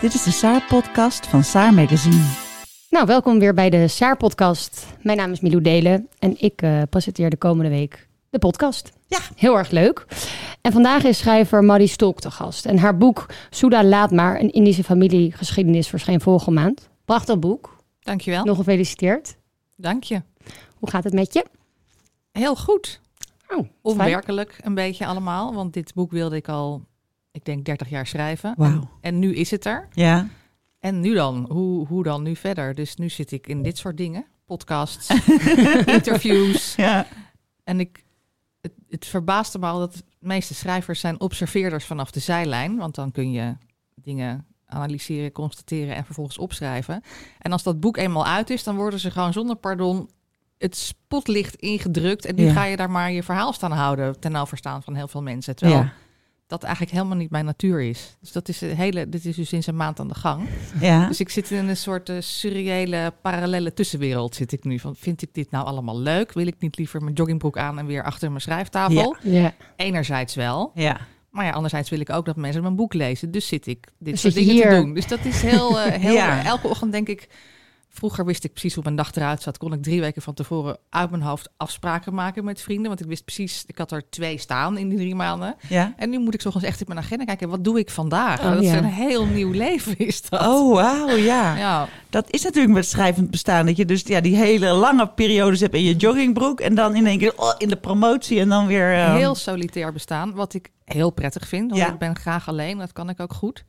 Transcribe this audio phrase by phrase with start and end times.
[0.00, 2.24] Dit is de Saar-podcast van Saar Magazine.
[2.90, 4.86] Nou, welkom weer bij de Saar-podcast.
[5.02, 8.92] Mijn naam is Milou Delen en ik eh, presenteer de komende week de podcast.
[9.06, 9.18] Ja.
[9.36, 10.06] Heel erg leuk.
[10.60, 12.66] En vandaag is schrijver Maddie Stolk te gast.
[12.66, 16.88] En haar boek Soeda Laat Maar, een Indische familiegeschiedenis, verscheen vorige maand.
[17.04, 17.76] Prachtig boek.
[18.00, 18.44] Dankjewel.
[18.44, 19.36] Nog gefeliciteerd.
[19.76, 20.22] Dank je.
[20.78, 21.44] Hoe gaat het met je?
[22.32, 23.00] Heel goed.
[23.48, 23.68] Oh.
[23.82, 25.54] Onwerkelijk een beetje allemaal.
[25.54, 26.82] Want dit boek wilde ik al,
[27.34, 28.54] ik denk 30 jaar schrijven.
[29.00, 29.88] En nu is het er.
[29.92, 30.28] Ja.
[30.78, 31.46] En nu dan?
[31.50, 32.74] Hoe, hoe dan nu verder?
[32.74, 34.26] Dus nu zit ik in dit soort dingen.
[34.44, 35.08] Podcasts,
[35.86, 36.74] interviews.
[36.74, 37.06] Ja.
[37.64, 38.04] En ik,
[38.60, 42.76] het, het verbaasde me al dat de meeste schrijvers zijn observeerders vanaf de zijlijn.
[42.76, 43.56] Want dan kun je
[43.94, 47.02] dingen analyseren, constateren en vervolgens opschrijven.
[47.38, 50.10] En als dat boek eenmaal uit is, dan worden ze gewoon zonder pardon
[50.58, 52.24] het spotlicht ingedrukt.
[52.24, 52.52] En nu Ja.
[52.52, 55.56] ga je daar maar je verhaal staan houden ten overstaan van heel veel mensen.
[55.56, 55.92] Terwijl Ja.
[56.54, 58.16] Dat eigenlijk helemaal niet mijn natuur is.
[58.20, 60.48] Dus dat is het hele, dit is dus sinds een maand aan de gang.
[60.80, 61.06] Ja.
[61.08, 64.78] Dus ik zit in een soort eh, surreële, parallele tussenwereld zit ik nu.
[64.78, 66.32] Van, vind ik dit nou allemaal leuk?
[66.32, 69.16] Wil ik niet liever mijn joggingbroek aan en weer achter mijn schrijftafel?
[69.22, 69.54] Ja.
[69.76, 70.70] Enerzijds wel.
[70.74, 71.00] Ja.
[71.30, 73.30] Maar ja, anderzijds wil ik ook dat mensen mijn boek lezen.
[73.30, 74.68] Dus zit ik dit Dus soort dingen hier?
[74.68, 74.94] te doen.
[74.94, 76.44] Dus dat is heel, eh, heel Ja.
[76.44, 77.28] elke ochtend denk ik...
[77.96, 79.58] Vroeger wist ik precies hoe mijn dag eruit zat.
[79.58, 82.86] Kon ik drie weken van tevoren uit mijn hoofd afspraken maken met vrienden.
[82.88, 85.56] Want ik wist precies, ik had er twee staan in die drie maanden.
[85.68, 85.94] Ja.
[85.96, 87.48] En nu moet ik soms echt in mijn agenda kijken.
[87.48, 88.40] Wat doe ik vandaag?
[88.40, 90.40] Oh, dat is een heel nieuw leven is dat.
[90.46, 91.56] Oh, wauw, ja.
[91.56, 93.66] Ja, Dat is natuurlijk met schrijvend bestaan.
[93.66, 96.60] Dat je dus ja, die hele lange periodes hebt in je joggingbroek.
[96.60, 98.94] En dan in één keer oh, in de promotie en dan weer...
[98.94, 100.32] eh, heel solitair bestaan.
[100.34, 101.70] Wat ik heel prettig vind.
[101.70, 101.92] Want Ja.
[101.92, 102.78] ik ben graag alleen.
[102.78, 103.64] Dat kan ik ook goed.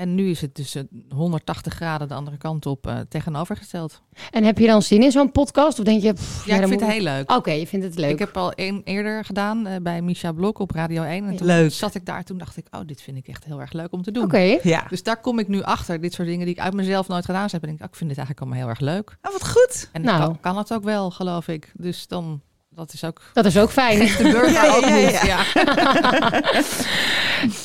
[0.00, 0.82] En nu is het dus eh,
[1.14, 4.02] 180 graden de andere kant op eh, tegenovergesteld.
[4.30, 5.78] En heb je dan zin in zo'n podcast?
[5.78, 6.12] Of denk je...
[6.12, 7.30] pff, Ja, ik vind moet- het heel leuk.
[7.32, 8.10] Oké, je vindt het leuk.
[8.10, 11.26] Ik heb al één eerder gedaan eh, bij Misha Blok op Radio 1.
[11.28, 11.72] En toen Leuk.
[11.72, 12.24] zat ik daar.
[12.24, 14.24] Toen dacht ik, oh, dit vind ik echt heel erg leuk om te doen.
[14.24, 14.58] Oké.
[14.62, 14.86] Ja.
[14.88, 16.00] Dus daar kom ik nu achter.
[16.00, 17.52] Dit soort dingen die ik uit mezelf nooit gedaan heb.
[17.52, 19.16] En denk ik, oh, ik vind dit eigenlijk allemaal heel erg leuk.
[19.22, 19.88] Oh, wat goed.
[19.92, 20.20] En Nou.
[20.24, 21.72] kan, kan het ook wel, geloof ik.
[21.74, 22.40] Dus dan,
[22.70, 23.98] dat is ook Dat is ook fijn.
[23.98, 25.24] de burger Ja, ja, ook ja, ja.
[25.24, 25.44] Ja.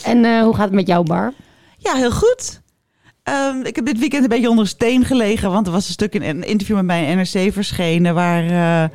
[0.11, 1.33] en eh, hoe gaat het met jou, Bar?
[1.85, 2.61] Ja, heel goed.
[3.23, 5.93] Ehm, ik heb dit weekend een beetje onder een steen gelegen, want er was een
[5.93, 8.89] stuk in een interview met mij in NRC verschenen waar, eh,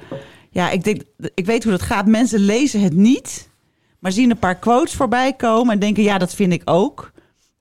[0.51, 1.03] ja, ik denk,
[1.35, 2.07] ik weet hoe dat gaat.
[2.07, 3.49] Mensen lezen het niet,
[3.99, 7.13] maar zien een paar quotes voorbij komen en denken, ja, dat vind ik ook.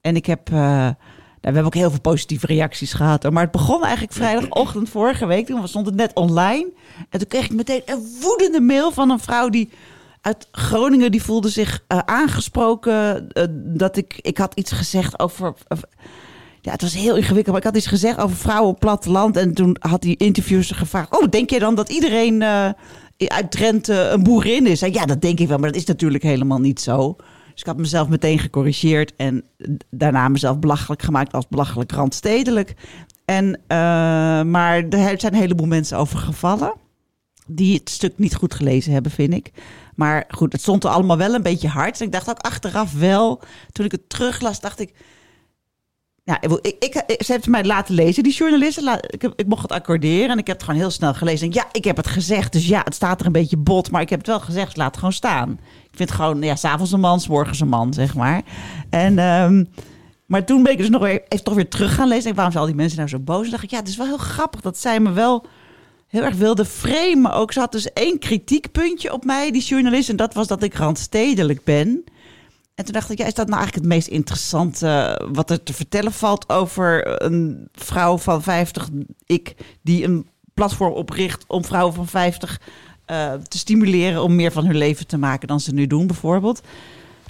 [0.02, 0.96] En ik heb, nou,
[1.42, 5.46] we hebben ook heel veel positieve reacties gehad, maar het begon eigenlijk vrijdagochtend vorige week,
[5.46, 6.72] toen stond het net online.
[7.10, 9.70] En toen kreeg ik meteen een woedende mail van een vrouw die
[10.22, 15.54] uit Groningen die voelde zich eh, aangesproken eh, dat ik ik had iets gezegd over,
[16.62, 19.54] ja het was heel ingewikkeld maar ik had iets gezegd over vrouwen op platteland en
[19.54, 22.70] toen had die interviewster gevraagd oh denk je dan dat iedereen eh,
[23.18, 24.82] uit Drenthe een boerin is?
[24.82, 27.16] En ja dat denk ik wel maar dat is natuurlijk helemaal niet zo.
[27.52, 29.44] Dus ik had mezelf meteen gecorrigeerd en
[29.90, 32.74] daarna mezelf belachelijk gemaakt als belachelijk randstedelijk.
[33.26, 33.60] En
[34.50, 36.74] maar er zijn een heleboel mensen over gevallen
[37.52, 39.52] die het stuk niet goed gelezen hebben, vind ik.
[40.00, 42.00] Maar goed, het stond er allemaal wel een beetje hard.
[42.00, 44.94] En ik dacht ook achteraf wel, toen ik het teruglas, dacht ik...
[46.24, 49.00] Nou, ik, ik, ze het mij laten lezen, die journalisten.
[49.08, 51.48] Ik, ik mocht het accorderen en ik heb het gewoon heel snel gelezen.
[51.48, 53.92] En ja, ik heb het gezegd, dus ja, het staat er een beetje bot.
[53.92, 55.52] Maar ik heb het wel gezegd, laat het gewoon staan.
[55.92, 58.42] Ik vind gewoon, ja, s'avonds een man, 's morgens een man, zeg maar.
[58.90, 59.20] En...
[59.20, 59.64] ehm,
[60.26, 62.30] maar toen ben ik dus nog weer, even toch weer terug gaan lezen.
[62.30, 63.46] En waarom zijn al die mensen nou zo boos?
[63.46, 65.46] En dacht ik, ja, het is wel heel grappig dat zij me wel
[66.10, 67.34] heel erg wilde framen.
[67.34, 70.10] Ook ze had dus één kritiekpuntje op mij, die journalist.
[70.10, 72.04] En dat was dat ik randstedelijk ben.
[72.76, 75.64] En toen dacht ik, ja, is dat nou eigenlijk het meest interessante eh, wat er
[75.64, 78.90] te vertellen valt over een vrouw van 50,
[79.26, 82.62] ik, die een platform opricht om vrouwen van 50
[83.06, 86.62] eh, te stimuleren om meer van hun leven te maken dan ze nu doen, bijvoorbeeld.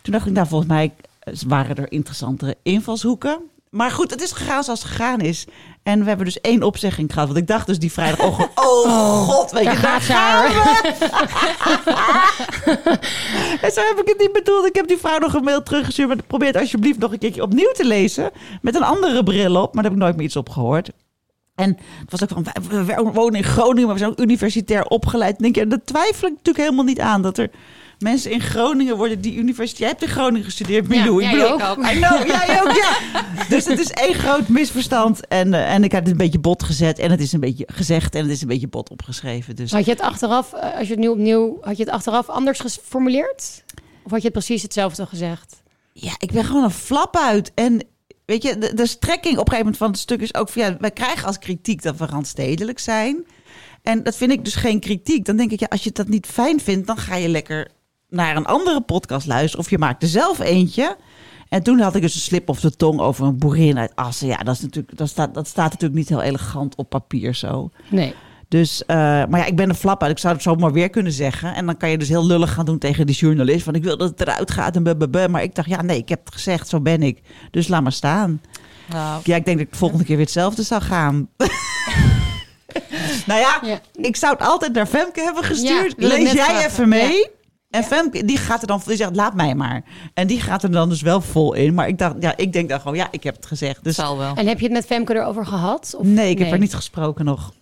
[0.01, 3.39] Toen dacht ik, nou, volgens mij eh, waren er interessantere invalshoeken.
[3.69, 5.45] Maar goed, het is gegaan zoals het gegaan is.
[5.83, 7.27] En we hebben dus één opzegging gehad.
[7.27, 8.49] Want ik dacht dus die vrijdagochtend...
[8.69, 10.87] Oh, god, weet je, daar gaan we.
[13.65, 14.65] en zo heb ik het niet bedoeld.
[14.65, 16.07] Ik heb die vrouw nog een mail teruggestuurd.
[16.07, 18.31] Maar probeer het alsjeblieft nog een keertje opnieuw te lezen.
[18.61, 19.73] Met een andere bril op.
[19.73, 20.89] Maar daar heb ik nooit meer iets op gehoord.
[21.55, 22.45] En het was ook van,
[22.85, 25.31] we- wonen in Groningen, maar we zijn ook universitair opgeleid.
[25.39, 27.49] Dan Denk je, daar twijfel ik natuurlijk helemaal niet aan dat er
[27.99, 29.77] mensen in Groningen worden die universiteit.
[29.77, 31.21] Jij hebt in Groningen gestudeerd, Milou.
[31.21, 31.77] jij ik bedoel, ook.
[31.77, 32.97] I know, jij ook, ja.
[33.49, 35.27] Dus het is één groot misverstand.
[35.27, 36.99] En, eh, en ik had het een beetje bot gezet.
[36.99, 38.15] En het is een beetje gezegd.
[38.15, 39.55] En het is een beetje bot opgeschreven.
[39.55, 42.29] Dus Had je het achteraf, eh, als je het nu opnieuw, had je het achteraf
[42.29, 43.63] anders geformuleerd?
[44.03, 45.61] Of had je het precies hetzelfde gezegd?
[45.93, 47.51] ja, ik ben gewoon een flap uit.
[47.55, 47.83] En
[48.25, 50.61] weet je, de, de strekking op een gegeven moment van het stuk is ook van
[50.61, 53.25] ja, wij krijgen als kritiek dat we randstedelijk zijn.
[53.83, 55.25] En dat vind ik dus geen kritiek.
[55.25, 57.67] Dan denk ik, ja, als je dat niet fijn vindt, dan ga je lekker
[58.09, 59.65] naar een andere podcast luisteren.
[59.65, 60.97] Of je maakt er zelf eentje.
[61.49, 64.27] En toen had ik dus een slip of de tong over een boerin uit Assen.
[64.27, 67.69] Ja, dat, is natuurlijk, dat, staat, dat staat natuurlijk niet heel elegant op papier zo.
[67.89, 68.13] Nee.
[68.47, 70.11] Dus, eh, maar ja, ik ben een flap uit.
[70.11, 71.55] Ik zou het zomaar weer kunnen zeggen.
[71.55, 73.63] En dan kan je dus heel lullig gaan doen tegen die journalist.
[73.63, 75.27] Van ik wil dat het eruit gaat en blablabla.
[75.27, 76.67] Maar ik dacht, ja, nee, ik heb het gezegd.
[76.67, 77.21] Zo ben ik.
[77.51, 78.41] Dus laat maar staan.
[78.89, 81.29] Nou, Ja, ik denk dat ik de volgende keer weer hetzelfde zou gaan.
[83.27, 83.79] nou ja, Ja.
[83.93, 85.93] ik zou het altijd naar Femke hebben gestuurd.
[85.97, 87.27] Ja, Lees jij even mee.
[87.69, 89.83] En Femke, die gaat er dan, die zegt, laat mij maar.
[90.13, 91.73] En die gaat er dan dus wel vol in.
[91.73, 93.83] Maar ik dacht, ja, ik denk dan gewoon, ja, ik heb het gezegd.
[93.83, 94.35] Dus zal wel.
[94.35, 95.95] En heb je het met Femke erover gehad?
[95.97, 96.05] Of?
[96.05, 97.53] nee, ik heb er niet gesproken nog.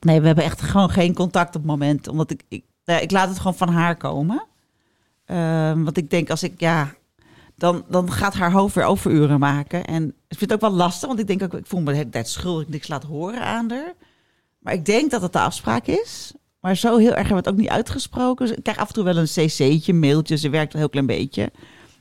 [0.00, 2.08] Nee, we hebben echt gewoon geen contact op het moment.
[2.08, 4.46] Omdat ik, ik, nou, ik laat het gewoon van haar komen.
[5.24, 6.94] Ehm, want ik denk als ik, ja,
[7.56, 9.84] dan, dan gaat haar hoofd weer overuren maken.
[9.84, 11.96] En ik vind het ook wel lastig, want ik denk ook, ik voel me de
[11.96, 13.92] hele tijd schuldig, niks laat horen aan haar.
[14.58, 16.32] Maar ik denk dat het de afspraak is.
[16.60, 18.46] Maar zo heel erg hebben we het ook niet uitgesproken.
[18.46, 21.06] Dus ik krijg af en toe wel een cc'tje, mailtje, ze werkt een heel klein
[21.06, 21.42] beetje.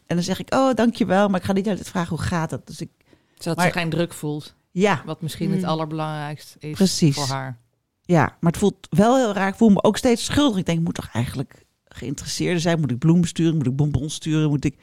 [0.06, 2.68] En dan zeg ik, oh, dankjewel, maar ik ga niet altijd vragen hoe gaat het.
[2.68, 2.90] Dus ik,
[3.38, 4.56] Zodat maar- ze geen druk voelt.
[4.72, 5.70] ja, Wat misschien het Hmm.
[5.70, 7.16] allerbelangrijkste is Precies.
[7.16, 7.58] voor haar.
[8.02, 9.48] Ja, maar het voelt wel heel raar.
[9.48, 10.58] Ik voel me ook steeds schuldig.
[10.60, 12.80] Ik denk, ik moet toch eigenlijk geïnteresseerde zijn?
[12.80, 13.56] Moet ik bloemen sturen?
[13.58, 14.50] Moet ik bonbons sturen?
[14.50, 14.76] Moet ik...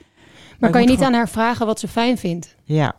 [0.59, 2.55] Maar kan je niet gewoon- aan haar vragen wat ze fijn vindt?
[2.65, 2.95] Ja.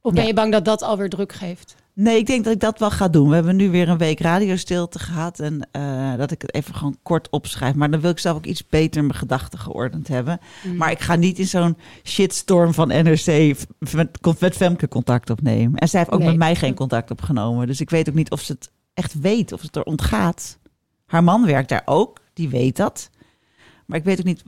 [0.00, 0.28] Of ben Ja.
[0.28, 1.74] je bang dat dat alweer druk geeft?
[1.98, 3.28] Nee, ik denk dat ik dat wel ga doen.
[3.28, 5.40] We hebben nu weer een week radiostilte gehad.
[5.40, 7.74] En eh, dat ik het even gewoon kort opschrijf.
[7.74, 10.38] Maar dan wil ik zelf ook iets beter mijn gedachten geordend hebben.
[10.64, 10.76] Mm.
[10.76, 13.56] Maar ik ga niet in zo'n shitstorm van NRC
[13.92, 15.78] met, met Femke contact opnemen.
[15.78, 16.28] En zij heeft ook Nee.
[16.28, 17.66] met mij geen contact opgenomen.
[17.66, 19.52] Dus ik weet ook niet of ze het echt weet.
[19.52, 20.58] Of het er ontgaat.
[21.06, 22.20] Haar man werkt daar ook.
[22.32, 23.10] Die weet dat.
[23.86, 24.42] Maar ik weet ook niet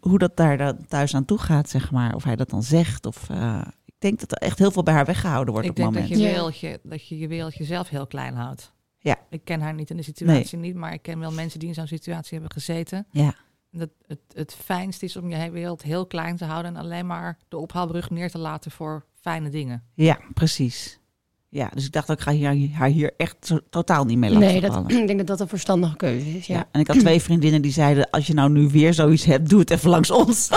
[0.00, 2.14] hoe dat daar dan thuis aan toe gaat, zeg maar.
[2.14, 3.06] Of hij dat dan zegt.
[3.06, 3.60] Of, eh,
[4.02, 6.10] denk dat er echt heel veel bij haar weggehouden wordt Ik op het denk dat
[6.10, 6.28] moment.
[6.30, 8.72] je, wereldje, dat je je wereldje zelf heel klein houdt.
[8.98, 9.16] Ja.
[9.30, 11.74] Ik ken haar niet in de situatie niet, maar ik ken wel mensen die in
[11.74, 13.06] zo'n situatie hebben gezeten.
[13.10, 13.34] Ja.
[13.72, 17.06] En Dat het, het fijnst is om je wereld heel klein te houden en alleen
[17.06, 19.82] maar de ophaalbrug neer te laten voor fijne dingen.
[19.94, 21.00] Ja, precies.
[21.48, 24.60] Ja, dus ik dacht ook, ik ga hier, haar hier echt totaal niet mee Nee,
[24.60, 24.90] dat, lastigvallen.
[25.00, 26.46] ik denk dat dat een verstandige keuze is.
[26.46, 26.56] Ja.
[26.56, 26.68] Ja.
[26.72, 29.60] En ik had twee vriendinnen die zeiden, als je nou nu weer zoiets hebt, doe
[29.60, 30.48] het even langs ons.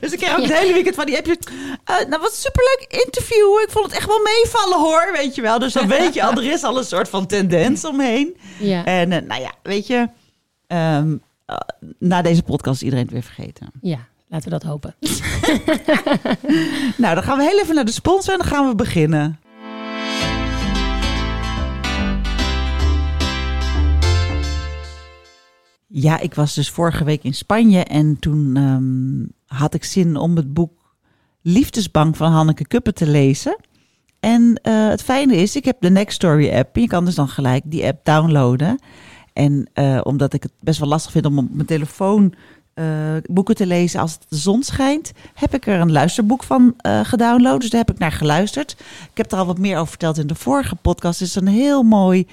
[0.00, 1.36] dus ik kreeg ook het hele weekend van die appjes.
[1.84, 3.60] eh nou, wat een superleuk interview.
[3.62, 5.58] Ik vond het echt wel meevallen hoor, weet je wel.
[5.58, 8.36] Dus dan weet je al, er is al een soort van tendens omheen.
[8.58, 8.84] Ja.
[8.84, 10.08] En eh, nou ja, weet je,
[10.66, 11.16] ehm,
[11.46, 11.56] eh,
[11.98, 13.70] na deze podcast is iedereen het weer vergeten.
[13.80, 13.98] ja,
[14.28, 14.94] laten we dat hopen.
[16.96, 19.40] Nou, dan gaan we heel even naar de sponsor en dan gaan we beginnen.
[25.88, 30.36] Ja, ik was dus vorige week in Spanje en toen ehm, had ik zin om
[30.36, 30.94] het boek
[31.42, 33.56] Liefdesbank van Hanneke Kuppen te lezen.
[34.20, 36.76] En eh, het fijne is, ik heb de Next Story app.
[36.76, 38.78] Je kan dus dan gelijk die app downloaden.
[39.32, 42.34] En eh, omdat ik het best wel lastig vind om op mijn telefoon
[42.74, 42.86] eh,
[43.24, 47.60] boeken te lezen als de zon schijnt, heb ik er een luisterboek van gedownload.
[47.60, 48.76] Dus daar heb ik naar geluisterd.
[49.10, 51.18] Ik heb er al wat meer over verteld in de vorige podcast.
[51.20, 52.26] Het is een heel mooi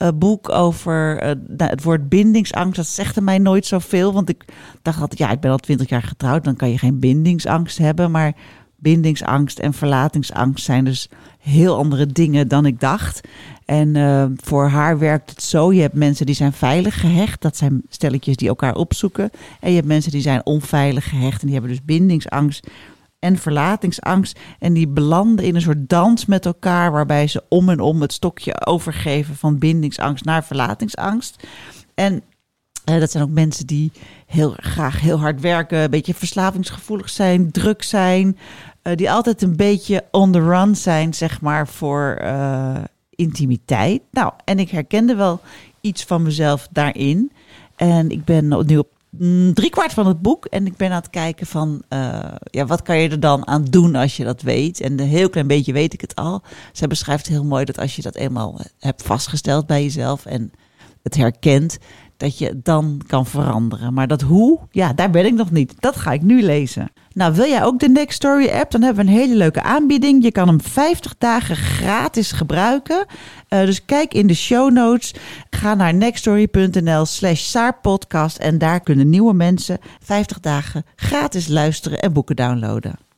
[0.00, 2.76] eh, boek over eh, nou, het woord bindingsangst.
[2.76, 4.12] Dat zegde mij nooit zoveel.
[4.12, 4.44] Want ik
[4.82, 6.44] dacht altijd, ja, ik ben al twintig jaar getrouwd.
[6.44, 8.10] Dan kan je geen bindingsangst hebben.
[8.10, 8.32] Maar
[8.76, 13.20] bindingsangst en verlatingsangst zijn dus heel andere dingen dan ik dacht.
[13.64, 15.72] En eh, voor haar werkt het zo.
[15.72, 17.42] Je hebt mensen die zijn veilig gehecht.
[17.42, 19.30] Dat zijn stelletjes die elkaar opzoeken.
[19.60, 21.40] En je hebt mensen die zijn onveilig gehecht.
[21.40, 22.66] En die hebben dus bindingsangst
[23.20, 24.38] en verlatingsangst.
[24.58, 26.92] En die belanden in een soort dans met elkaar.
[26.92, 31.46] Waarbij ze om en om het stokje overgeven van bindingsangst naar verlatingsangst.
[31.94, 32.22] En
[32.84, 33.92] eh, dat zijn ook mensen die
[34.26, 35.78] heel graag heel hard werken.
[35.78, 38.38] Een beetje verslavingsgevoelig zijn, druk zijn.
[38.82, 42.76] eh, die altijd een beetje on the run zijn, zeg maar, voor eh,
[43.10, 44.02] intimiteit.
[44.10, 45.40] Nou, en ik herkende wel
[45.80, 47.32] iets van mezelf daarin.
[47.76, 50.44] En ik ben nu op mm, driekwart van het boek.
[50.44, 53.64] En ik ben aan het kijken van, eh, ja, wat kan je er dan aan
[53.64, 54.80] doen als je dat weet?
[54.80, 56.42] En een heel klein beetje weet ik het al.
[56.72, 60.52] Zij beschrijft heel mooi dat als je dat eenmaal hebt vastgesteld bij jezelf en
[61.02, 61.78] het herkent,
[62.20, 63.94] dat je dan kan veranderen.
[63.94, 65.74] Maar dat hoe, ja, daar ben ik nog niet.
[65.78, 66.92] Dat ga ik nu lezen.
[67.12, 68.70] Nou, wil jij ook de Next Story app?
[68.70, 70.22] Dan hebben we een hele leuke aanbieding.
[70.22, 73.06] Je kan hem 50 dagen gratis gebruiken.
[73.48, 75.14] Uh, dus kijk in de show notes.
[75.50, 78.38] Ga naar nextstory.nl slash saarpodcast.
[78.38, 83.09] En daar kunnen nieuwe mensen 50 dagen gratis luisteren en boeken downloaden.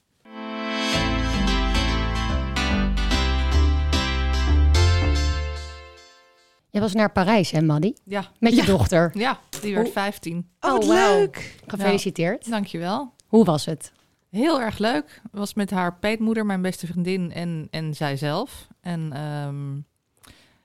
[6.73, 7.93] Je was naar Parijs, hè, Maddy?
[8.05, 8.31] Ja.
[8.39, 9.11] Met je dochter.
[9.19, 10.49] Ja, die werd 15.
[10.61, 11.57] Oh, wat Oh, leuk.
[11.67, 12.51] Gefeliciteerd.
[12.51, 13.13] Dankjewel.
[13.27, 13.93] Hoe was het?
[14.31, 15.23] Heel erg leuk.
[15.31, 18.69] Was met haar peetmoeder, mijn beste vriendin en, en zijzelf.
[18.81, 19.75] En ehm,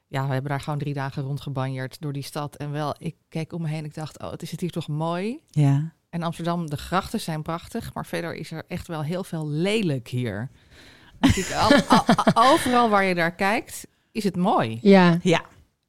[0.07, 2.55] ja, we hebben daar gewoon drie dagen rondgebanjerd door die stad.
[2.55, 3.85] En wel, ik keek om me heen.
[3.85, 5.39] Ik dacht, oh, het is het hier toch mooi.
[5.49, 5.91] Ja.
[6.09, 7.93] En Amsterdam, de grachten zijn prachtig.
[7.93, 10.49] Maar verder is er echt wel heel veel lelijk hier.
[11.55, 12.03] Al-
[12.53, 14.79] overal waar je daar kijkt, is het mooi.
[14.81, 15.17] Ja.
[15.21, 15.41] Ja.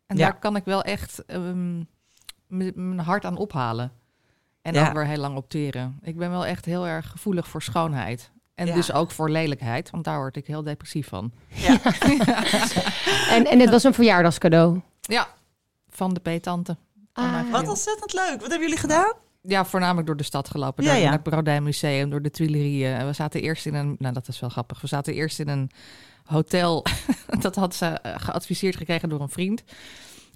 [0.09, 0.23] En Ja.
[0.25, 1.83] daar kan ik wel echt ehm,
[2.47, 3.93] mijn hart aan ophalen.
[4.63, 4.87] En Ja.
[4.89, 5.99] ook weer heel lang opteren.
[6.03, 8.31] Ik ben wel echt heel erg gevoelig voor schoonheid.
[8.55, 8.75] En Ja.
[8.75, 11.33] dus ook voor lelijkheid, want daar word ik heel depressief van.
[13.31, 14.81] En, en het was een verjaardagscadeau.
[15.01, 15.29] Ja,
[15.89, 16.77] van de peetante.
[17.13, 17.51] Ah.
[17.51, 18.31] Wat ontzettend leuk.
[18.41, 19.13] Wat hebben jullie gedaan?
[19.43, 20.85] Ja, voornamelijk door de stad gelopen.
[20.85, 21.05] Ja, door, ja.
[21.05, 23.07] Naar het Brodijn Museum, door de Tuilerieën.
[23.07, 23.97] We zaten eerst in een...
[23.99, 24.81] Nou, dat is wel grappig.
[24.81, 25.71] We zaten eerst in een
[26.29, 26.85] hotel.
[27.41, 29.63] dat had ze eh, geadviseerd gekregen door een vriend.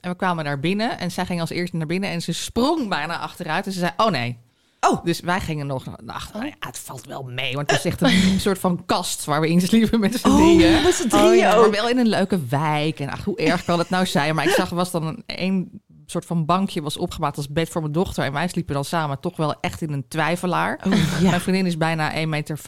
[0.01, 0.99] En we kwamen daar binnen.
[0.99, 2.11] En zij ging als eerste naar binnen.
[2.11, 3.67] En ze sprong bijna achteruit.
[3.67, 4.39] En ze zei, oh nee.
[4.81, 5.05] Oh.
[5.05, 7.55] Dus wij gingen nog naar ja, het valt wel mee.
[7.55, 10.77] Want het is echt een soort van kast waar we in sliepen met z'n drieën.
[10.77, 11.57] Oh, met z'n Oh, drieën ja.
[11.57, 13.01] Maar wel in een leuke wijk.
[13.01, 14.35] En ach, hoe erg kan het nou zijn?
[14.35, 17.81] Maar ik zag, was dan een, een soort van bankje was opgemaakt als bed voor
[17.81, 18.25] mijn dochter.
[18.25, 20.81] En wij sliepen dan samen toch wel echt in een twijfelaar.
[20.87, 21.29] Oh, ja.
[21.31, 22.59] Mijn vriendin is bijna 1,85 meter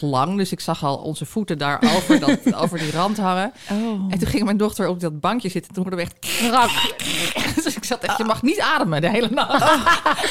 [0.00, 0.36] lang.
[0.36, 3.52] Dus ik zag al onze voeten daar over, dat, over die rand hangen.
[3.70, 3.78] Oh.
[4.08, 5.72] En toen ging mijn dochter op dat bankje zitten.
[5.72, 6.36] Toen hoorden we echt...
[6.38, 6.70] Krak.
[7.64, 9.60] Dus ik zat echt, je mag niet ademen de hele nacht.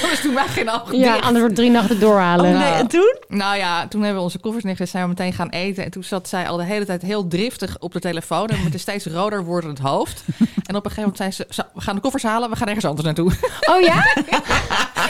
[0.01, 1.23] Dus toen wij geen ogen Ja, dicht.
[1.23, 2.51] anders wordt drie nachten doorhalen.
[2.53, 3.17] Oh, nee, en toen?
[3.27, 5.83] Nou ja, toen hebben we onze koffers neergezet, zijn we meteen gaan eten.
[5.83, 8.47] En toen zat zij al de hele tijd heel driftig op de telefoon.
[8.47, 10.23] En met een steeds roder wordend hoofd.
[10.63, 12.67] En op een gegeven moment zei ze, "Zo, we gaan de koffers halen, we gaan
[12.67, 13.31] ergens anders naartoe.
[13.69, 14.03] Oh ja?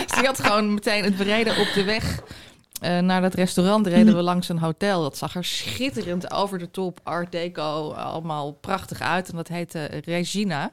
[0.07, 2.19] Dus die had gewoon meteen het bereden op de weg
[2.81, 3.87] eh, naar dat restaurant.
[3.87, 5.01] Reden we langs een hotel.
[5.01, 9.29] Dat zag er schitterend over de top, art deco, allemaal prachtig uit.
[9.29, 10.71] En dat heette Regina.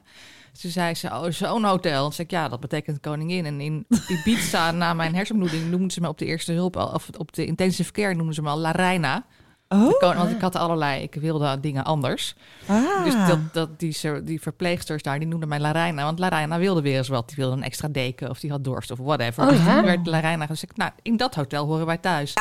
[0.61, 2.05] Toen zei ze, oh, zo'n hotel.
[2.05, 3.45] En zei ik, ja, dat betekent koningin.
[3.45, 7.09] En in Ibiza, na mijn hersenbloeding, noemden ze me op de eerste hulp, al- of
[7.17, 9.25] op de intensive care noemden ze me al La Reina.
[9.73, 9.99] Oh.
[9.99, 12.35] Kon- Want ik had allerlei, ik wilde dingen anders.
[12.65, 13.03] Ah.
[13.03, 16.03] Dus dat, dat, die, die verpleegsters daar, die noemden mij Larijna.
[16.03, 17.27] Want Larijna wilde weer eens wat.
[17.27, 19.43] Die wilde een extra deken of die had dorst of whatever.
[19.43, 22.33] Oh, dus toen werd Larijna gezegd, nou, in dat hotel horen wij thuis.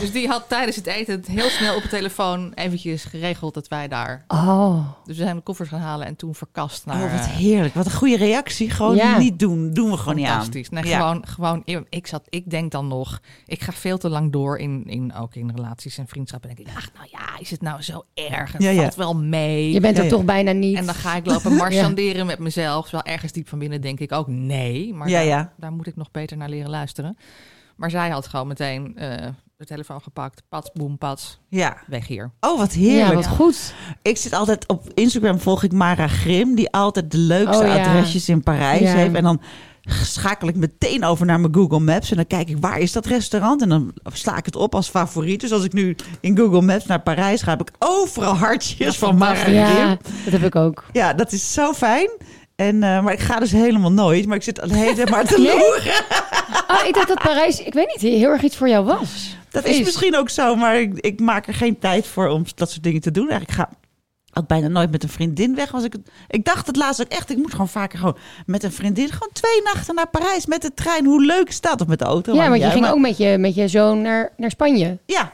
[0.00, 3.88] Dus die had tijdens het eten heel snel op de telefoon eventjes geregeld dat wij
[3.88, 4.24] daar...
[4.28, 4.88] Oh.
[5.04, 6.96] Dus we zijn de koffers gaan halen en toen verkast naar...
[7.04, 7.74] Oh, wat eh, heerlijk.
[7.74, 8.70] Wat een goede reactie.
[8.70, 9.18] Gewoon Ja.
[9.18, 9.72] niet doen.
[9.72, 10.30] Doen we gewoon niet aan.
[10.32, 10.68] Fantastisch.
[10.68, 10.98] Nee, Ja.
[10.98, 14.84] gewoon, gewoon, ik zat, ik denk dan nog, ik ga veel te lang door in,
[14.86, 16.50] in ook in relaties en vriendschappen.
[16.50, 18.52] En denk ik, ach, nou ja, is het nou zo erg?
[18.52, 18.80] Het Ja, ja.
[18.80, 19.72] valt wel mee.
[19.72, 20.16] Je bent er Ja, ja.
[20.16, 20.76] toch bijna niet.
[20.76, 22.82] En dan ga ik lopen marchanderen met mezelf.
[22.88, 24.94] Terwijl ergens diep van binnen denk ik ook nee.
[24.94, 25.52] Maar Ja, daar, ja.
[25.56, 27.16] daar moet ik nog beter naar leren luisteren.
[27.76, 30.42] Maar zij had gewoon meteen eh, de telefoon gepakt.
[30.48, 31.40] Pats, boem, pats.
[31.48, 31.76] Ja.
[31.86, 32.30] Weg hier.
[32.40, 33.14] Oh, wat ja, heerlijk.
[33.14, 33.74] wat goed.
[34.02, 37.84] Ik zit altijd op Instagram volg ik Mara Grim, die altijd de leukste Oh, ja.
[37.88, 38.94] adresjes in Parijs Ja.
[38.94, 39.14] heeft.
[39.14, 39.40] En dan
[40.02, 43.06] schakel ik meteen over naar mijn Google Maps en dan kijk ik waar is dat
[43.06, 45.40] restaurant en dan sla ik het op als favoriet.
[45.40, 49.22] Dus als ik nu in Google Maps naar Parijs ga, heb ik overal hartjes van
[49.22, 49.54] Grim.
[49.54, 50.84] Ja, dat heb ik ook.
[50.92, 52.10] Ja, dat is zo fijn.
[52.56, 54.26] En, eh, maar ik ga dus helemaal nooit.
[54.26, 56.04] Maar ik zit al de hele tijd maar te loeren.
[56.68, 59.36] Oh, ik dacht dat Parijs, ik weet niet, heel erg iets voor jou was.
[59.50, 59.84] Dat is Is.
[59.84, 63.00] misschien ook zo, maar ik, ik maak er geen tijd voor om dat soort dingen
[63.00, 63.28] te doen.
[63.28, 63.70] Eigenlijk ga
[64.38, 65.74] ook bijna nooit met een vriendin weg.
[65.74, 68.16] Als ik, het- ik dacht het laatst ook echt, ik moet gewoon vaker gewoon
[68.46, 71.04] met een vriendin gewoon twee nachten naar Parijs met de trein.
[71.04, 71.80] Hoe leuk is dat?
[71.80, 72.34] Of met de auto.
[72.34, 74.98] Ja, want je ging ook met je, met je zoon naar, naar Spanje.
[75.06, 75.32] Ja,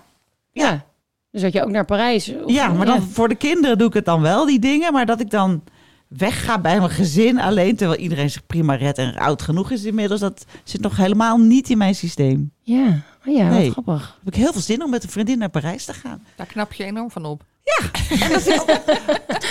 [0.53, 0.85] Ja.
[1.31, 2.29] Dus dat je ook naar Parijs.
[2.45, 4.93] of- ja, maar dan voor de kinderen doe ik het dan wel, die dingen.
[4.93, 5.63] Maar dat ik dan
[6.17, 10.21] wegga bij mijn gezin alleen, terwijl iedereen zich prima redt en oud genoeg is inmiddels.
[10.21, 12.53] Dat zit nog helemaal niet in mijn systeem.
[12.63, 13.63] Ja, oh ja, Nee.
[13.65, 14.17] wat grappig.
[14.25, 16.27] Heb ik heel veel zin om met een vriendin naar Parijs te gaan.
[16.37, 17.45] Daar knap je enorm van op.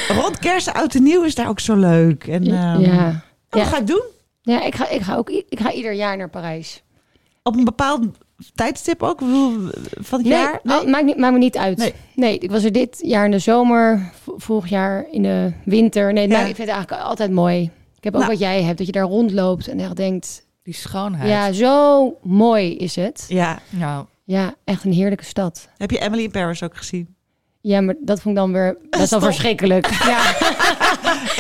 [0.08, 2.28] Rond kerst, oud en nieuw is daar ook zo leuk.
[2.28, 3.08] En, ehm, ja.
[3.08, 3.16] oh,
[3.50, 3.66] Wat Ja.
[3.66, 4.04] ga ik doen?
[4.42, 6.84] Ja, ik ga, ik ga ook ik ga ieder jaar naar Parijs.
[7.44, 8.06] Op een bepaald
[8.56, 9.20] tijdstip ook?
[9.20, 10.60] Van het Nee, jaar?
[10.64, 11.78] oh, maakt, niet, maakt me niet uit.
[11.78, 11.94] Nee.
[12.16, 12.38] Nee.
[12.38, 16.14] ik was er dit jaar in de zomer, vorig jaar in de winter.
[16.14, 16.34] Nee, Ja.
[16.36, 17.62] nou, ik vind het eigenlijk altijd mooi.
[17.98, 18.32] Ik heb ook Nou.
[18.34, 20.46] wat jij hebt, dat je daar rondloopt en echt denkt...
[20.64, 21.30] Die schoonheid.
[21.30, 23.26] Ja, zo mooi is het.
[23.28, 23.60] Ja.
[23.70, 25.70] Nou, Ja, echt een heerlijke stad.
[25.78, 27.16] Heb je Emily in Paris ook gezien?
[27.64, 29.88] Ja, maar dat vond ik dan weer best wel verschrikkelijk.
[29.90, 30.20] Ja,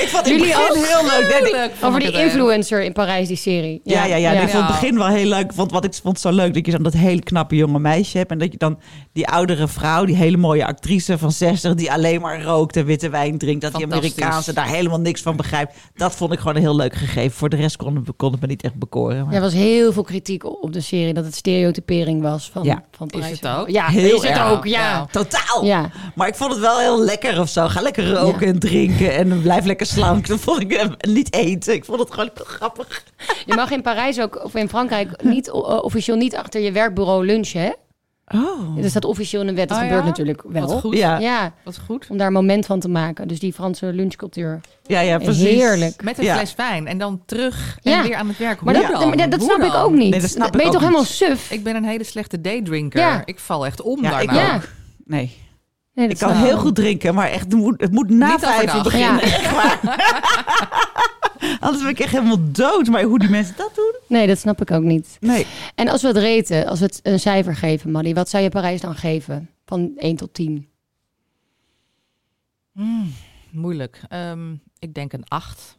[0.01, 0.75] Ik vond het Jullie ook?
[0.75, 1.51] heel leuk.
[1.53, 3.81] Nee, ik- Over die influencer in Parijs, die serie.
[3.83, 4.31] Ja, ja, ja.
[4.31, 4.67] Ik vond het Ja.
[4.79, 5.53] begin wel heel leuk.
[5.53, 8.31] Vond, wat ik vond zo leuk dat je dan dat hele knappe jonge meisje hebt.
[8.31, 8.79] En dat je dan
[9.13, 13.09] die oudere vrouw, die hele mooie actrice van 60, die alleen maar rookt en witte
[13.09, 13.61] wijn drinkt.
[13.61, 13.85] Dat die.
[13.85, 15.73] Amerikaanse daar helemaal niks van begrijpt.
[15.95, 17.31] Dat vond ik gewoon een heel leuk gegeven.
[17.37, 19.25] Voor de rest kon, het- kon het me niet echt bekoren.
[19.25, 22.83] Maar- Er was heel veel kritiek op de serie dat het stereotypering was van, Ja.
[22.91, 23.39] van Is Parijs.
[23.39, 23.69] het ook?
[23.69, 24.49] Ja, Heel is het erg.
[24.51, 24.79] ook, ja.
[24.79, 25.07] Ja.
[25.11, 25.65] Totaal.
[25.65, 25.89] Ja.
[26.15, 27.67] Maar ik vond het wel heel lekker of zo.
[27.67, 30.27] Ga lekker roken en drinken en blijf lekker slank.
[30.27, 31.73] Dat vond ik eh, niet eten.
[31.73, 33.03] Ik vond het gewoon heel grappig.
[33.45, 35.53] Je mag in Parijs ook, of in Frankrijk, niet, eh,
[35.83, 37.71] officieel niet achter je werkbureau lunchen, hè?
[38.37, 38.75] Oh.
[38.81, 39.69] Dat staat officieel in de wet.
[39.69, 40.07] Dat Oh, gebeurt ja?
[40.07, 40.67] natuurlijk wel.
[40.67, 40.97] Wat goed.
[40.97, 41.17] Ja.
[41.19, 42.05] Ja, Wat goed.
[42.09, 43.27] om daar een moment van te maken.
[43.27, 44.61] Dus die Franse lunchcultuur.
[44.85, 45.43] Ja, ja, precies.
[45.43, 46.03] Heerlijk.
[46.03, 46.35] Met een Ja.
[46.35, 48.61] fles wijn en dan terug en weer aan het werk.
[48.61, 49.29] Maar dat, dan?
[49.29, 49.81] dat, snap ik dan?
[49.81, 50.09] ook niet.
[50.09, 51.51] Nee, dat snap ben ik je toch helemaal suf?
[51.51, 52.99] Ik ben een hele slechte daydrinker.
[52.99, 53.21] Ja.
[53.25, 54.41] Ik val echt om Ja, ik daarna.
[54.53, 54.61] Ja.
[55.05, 55.37] Nee.
[55.93, 58.75] Nee, Ik kan heel goed drinken, maar echt, het moet, het moet na Niet vijf
[58.75, 59.15] uur beginnen.
[59.15, 59.21] Ja.
[59.21, 59.79] Echt waar.
[61.59, 62.87] Anders ben ik echt helemaal dood.
[62.87, 63.95] Maar hoe die mensen dat doen?
[64.07, 65.17] Nee, dat snap ik ook niet.
[65.19, 65.45] Nee.
[65.75, 68.49] En als we het reten, als we het een cijfer geven, Maddy, wat zou je
[68.49, 69.49] Parijs dan geven?
[69.65, 70.69] Van 1 tot 10.
[72.73, 73.13] Hmm,
[73.51, 74.01] moeilijk.
[74.09, 75.77] Ehm, ik denk een acht.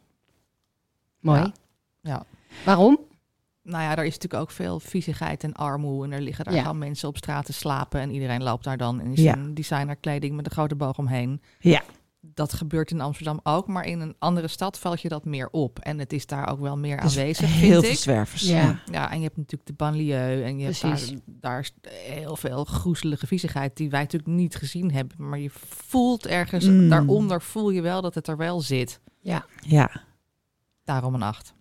[1.19, 1.39] Mooi.
[1.39, 1.51] Ja.
[2.01, 2.23] Ja.
[2.65, 2.99] Waarom?
[3.63, 6.03] Nou ja, er is natuurlijk ook veel viezigheid en armoe.
[6.05, 6.61] En er liggen daar Ja.
[6.61, 7.99] gewoon mensen op straat te slapen.
[7.99, 9.15] En iedereen loopt daar dan in Ja.
[9.15, 11.41] zijn designerkleding met een grote boog omheen.
[11.59, 11.81] Ja.
[12.25, 13.67] Dat gebeurt in Amsterdam ook.
[13.67, 15.79] Maar in een andere stad valt je dat meer op.
[15.79, 17.97] En het is daar ook wel meer Dus aanwezig, heel vind veel ik.
[17.97, 18.41] zwervers.
[18.41, 18.79] Ja.
[18.91, 20.43] Ja, en je hebt natuurlijk de banlieue.
[20.43, 21.09] En je hebt Precies.
[21.09, 25.29] daar, daar is heel veel groezelige viezigheid die wij natuurlijk niet gezien hebben.
[25.29, 26.89] Maar je voelt ergens, Mm.
[26.89, 28.99] daaronder voel je wel dat het er wel zit.
[29.21, 29.91] Ja, Ja.
[30.83, 31.53] Daarom een acht.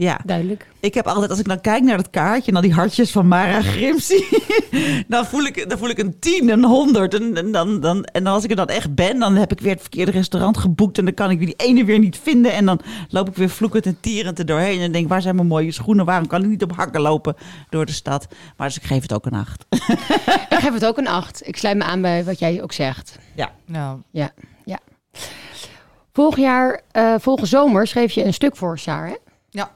[0.00, 0.20] Ja.
[0.24, 0.66] duidelijk.
[0.80, 3.62] Ik heb altijd, als ik dan kijk naar dat kaartje, naar die hartjes van Mara
[3.62, 4.22] Grimsy,
[5.08, 7.14] dan voel ik, dan voel ik een 10, een 100.
[7.14, 9.60] En, en, dan, dan, en dan als ik er dan echt ben, dan heb ik
[9.60, 10.98] weer het verkeerde restaurant geboekt.
[10.98, 12.52] En dan kan ik die ene weer niet vinden.
[12.52, 14.80] En dan loop ik weer vloekend en tierend er doorheen.
[14.80, 16.04] En denk, waar zijn mijn mooie schoenen?
[16.04, 17.36] Waarom kan ik niet op hakken lopen
[17.70, 18.26] door de stad?
[18.56, 19.64] Maar dus ik geef het ook een 8.
[20.50, 21.46] Ik geef het ook een 8.
[21.48, 23.18] Ik sluit me aan bij wat jij ook zegt.
[23.66, 24.30] Nou, Ja,
[24.64, 24.78] ja.
[26.12, 29.14] Vorig jaar, eh vorige zomer, schreef je een stuk voor Saar, hè?
[29.50, 29.70] Ja.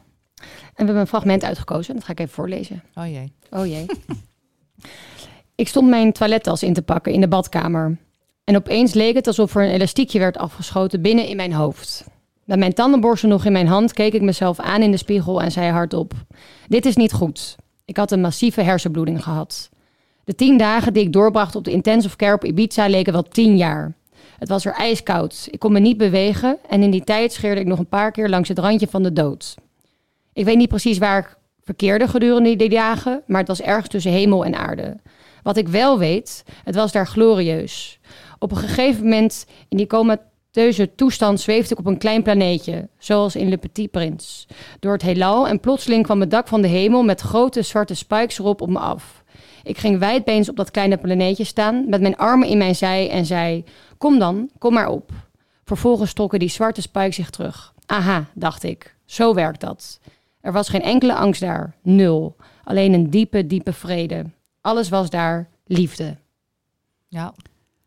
[0.74, 1.94] En we hebben een fragment uitgekozen.
[1.94, 2.82] Dat ga ik even voorlezen.
[2.94, 3.32] oh jee.
[3.50, 3.86] Oh jee.
[5.62, 7.98] ik stond mijn toilettas in te pakken in de badkamer.
[8.44, 12.04] En opeens leek het alsof er een elastiekje werd afgeschoten binnen in mijn hoofd.
[12.44, 15.50] Met mijn tandenborstel nog in mijn hand keek ik mezelf aan in de spiegel en
[15.50, 16.12] zei hardop:
[16.68, 17.56] Dit is niet goed.
[17.84, 19.70] Ik had een massieve hersenbloeding gehad.
[20.24, 23.56] De tien dagen die ik doorbracht op de intensive care op Ibiza leken wel tien
[23.56, 23.94] jaar.
[24.38, 25.48] Het was er ijskoud.
[25.50, 28.28] Ik kon me niet bewegen en in die tijd scheerde ik nog een paar keer
[28.28, 29.54] langs het randje van de dood.
[30.34, 34.12] Ik weet niet precies waar ik verkeerde gedurende die dagen, maar het was ergens tussen
[34.12, 34.96] hemel en aarde.
[35.42, 37.98] Wat ik wel weet, het was daar glorieus.
[38.38, 43.36] Op een gegeven moment in die comateuze toestand zweefde ik op een klein planeetje, zoals
[43.36, 44.46] in Le Petit Prince,
[44.80, 48.38] door het heelal en plotseling kwam het dak van de hemel met grote zwarte spikes
[48.38, 49.22] erop op me af.
[49.62, 53.26] Ik ging wijdbeens op dat kleine planeetje staan, met mijn armen in mijn zij en
[53.26, 53.64] zei:
[53.98, 55.10] Kom dan, kom maar op.
[55.64, 57.72] Vervolgens trokken die zwarte spikes zich terug.
[57.86, 60.00] Aha, dacht ik, zo werkt dat.
[60.44, 62.36] Er was geen enkele angst daar, nul.
[62.64, 64.24] Alleen een diepe, diepe vrede.
[64.60, 66.16] Alles was daar liefde.
[67.08, 67.34] Ja,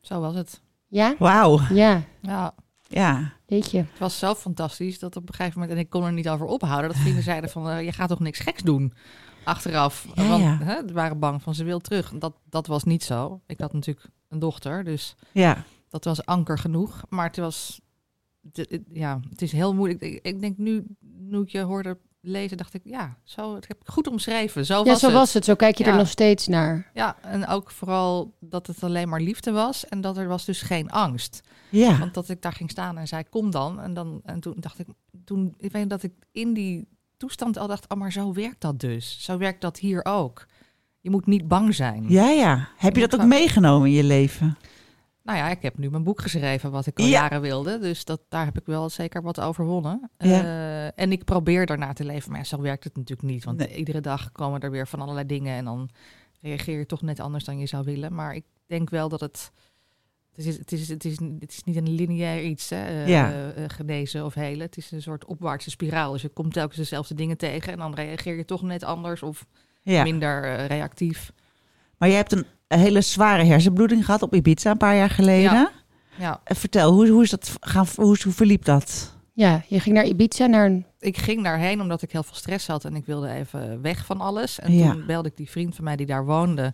[0.01, 0.61] zo was het.
[0.87, 1.15] Ja?
[1.19, 1.59] Wauw.
[1.73, 2.53] Ja, Ja,
[2.87, 3.33] Ja.
[3.45, 3.77] weet je.
[3.77, 6.45] het was zo fantastisch dat op een gegeven moment, en ik kon er niet over
[6.45, 8.93] ophouden, dat vrienden zeiden van, eh, je gaat toch niks geks doen
[9.43, 10.07] achteraf.
[10.15, 10.57] Ja, Want ja.
[10.63, 12.11] Hè, ze waren bang van, ze wil terug.
[12.17, 13.41] Dat, dat was niet zo.
[13.45, 15.63] Ik had natuurlijk een dochter, dus Ja.
[15.89, 17.03] dat was anker genoeg.
[17.09, 17.81] Maar het was,
[18.93, 20.01] ja, het is heel moeilijk.
[20.01, 20.83] Ik, ik denk nu,
[21.19, 24.65] nu ik je hoorde lezen, dacht ik, ja, zo dat heb ik goed omschreven.
[24.65, 25.15] Zo Ja, was zo het.
[25.15, 25.45] was het.
[25.45, 26.89] Zo kijk je er nog steeds naar.
[26.93, 30.61] Ja, en ook vooral dat het alleen maar liefde was en dat er was dus
[30.61, 31.41] geen angst.
[31.69, 31.97] Ja.
[31.97, 33.79] Want dat ik daar ging staan en zei, kom dan.
[33.81, 34.87] En, dan, en toen dacht ik,
[35.25, 38.79] toen, ik weet dat ik in die toestand al dacht, oh, maar zo werkt dat
[38.79, 39.17] dus.
[39.23, 40.45] Zo werkt dat hier ook.
[41.01, 42.05] Je moet niet bang zijn.
[42.09, 42.69] Ja, ja.
[42.77, 44.57] Heb je Je dat ook meegenomen in je leven?
[45.27, 47.11] Nou ja, ik heb nu mijn boek geschreven, wat ik al Ja.
[47.11, 47.79] jaren wilde.
[47.79, 50.09] Dus dat, daar heb ik wel zeker wat overwonnen.
[50.17, 50.43] Ja.
[50.43, 52.29] Eh, en ik probeer daarna te leven.
[52.31, 53.43] Maar ja, zo werkt het natuurlijk niet.
[53.43, 53.75] Want Nee.
[53.75, 55.55] iedere dag komen er weer van allerlei dingen.
[55.57, 55.89] En dan
[56.41, 58.13] reageer je toch net anders dan je zou willen.
[58.13, 59.51] Maar ik denk wel dat het...
[60.35, 63.31] Het is, het is, het is, het is niet een lineair iets, hè, eh, Ja.
[63.53, 64.65] eh, genezen of helen.
[64.65, 66.11] Het is een soort opwaartse spiraal.
[66.11, 67.71] Dus je komt telkens dezelfde dingen tegen.
[67.73, 69.45] En dan reageer je toch net anders of
[70.03, 71.31] minder reactief.
[71.97, 75.51] Maar je hebt een hele zware hersenbloeding gehad op Ibiza een paar jaar geleden.
[75.51, 75.71] Ja.
[76.19, 79.15] Ja, Eh, Vertel, hoe, hoe, is dat gaan, hoe, hoe verliep dat?
[79.33, 80.85] Ja, je ging naar Ibiza, naar een...
[80.99, 84.19] ik ging daarheen omdat ik heel veel stress had en ik wilde even weg van
[84.21, 84.59] alles.
[84.59, 84.91] En Ja.
[84.91, 86.73] toen belde ik die vriend van mij die daar woonde.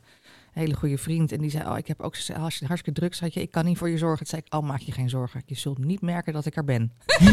[0.52, 1.32] hele goede vriend.
[1.32, 3.14] En die zei, oh, ik heb ook zo- hartstikke, hartstikke druk.
[3.14, 4.18] Zei je, ik kan niet voor je zorgen.
[4.18, 5.42] Toen zei ik, oh, maak je geen zorgen.
[5.46, 6.92] Je zult niet merken dat ik er ben.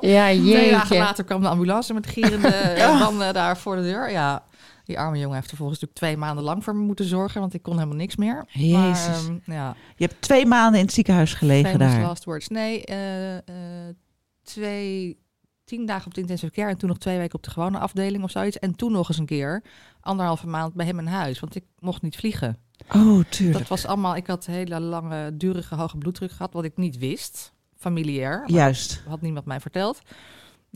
[0.00, 0.98] Ja, Twee dagen jeetje.
[0.98, 4.10] later kwam de ambulance met gierende banden daar voor de deur.
[4.10, 4.42] Ja,
[4.88, 7.40] die arme jongen heeft vervolgens natuurlijk twee maanden lang voor me moeten zorgen.
[7.40, 8.44] Want ik kon helemaal niks meer.
[8.48, 9.06] Jezus.
[9.06, 12.02] Maar, ehm, ja, Je hebt twee maanden in het ziekenhuis gelegen famous daar.
[12.02, 12.48] last words.
[12.48, 13.94] Nee, eh, eh,
[14.42, 15.18] twee,
[15.64, 16.70] tien dagen op de intensive care.
[16.70, 18.58] En toen nog twee weken op de gewone afdeling of zoiets.
[18.58, 19.62] En toen nog eens een keer
[20.00, 21.40] anderhalve maand bij hem in huis.
[21.40, 22.58] Want ik mocht niet vliegen.
[22.94, 23.58] Oh, tuurlijk.
[23.58, 26.52] Dat was allemaal, ik had hele lange, durige, hoge bloeddruk gehad.
[26.52, 27.52] Wat ik niet wist.
[27.76, 28.42] Familiair.
[28.46, 29.02] Juist.
[29.08, 30.00] had niemand mij verteld.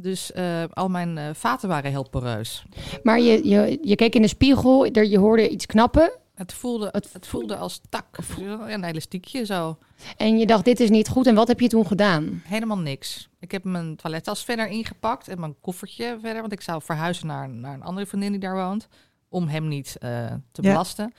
[0.03, 2.65] Dus eh, al mijn eh, vaten waren heel poreus.
[3.03, 6.13] Maar je, je, je keek in de spiegel, er, je hoorde iets knappen.
[6.35, 8.19] Het voelde, het, voelde als tak.
[8.41, 9.79] Ja, een elastiekje zo.
[10.17, 11.27] En je dacht, dit is niet goed.
[11.27, 12.43] En wat heb je toen gedaan?
[12.45, 13.29] Helemaal niks.
[13.41, 16.41] Ik heb mijn toilettas verder ingepakt en mijn koffertje verder.
[16.41, 18.89] Want ik zou verhuizen naar, naar een andere vriendin die daar woont.
[19.29, 21.11] Om hem niet eh, te Ja.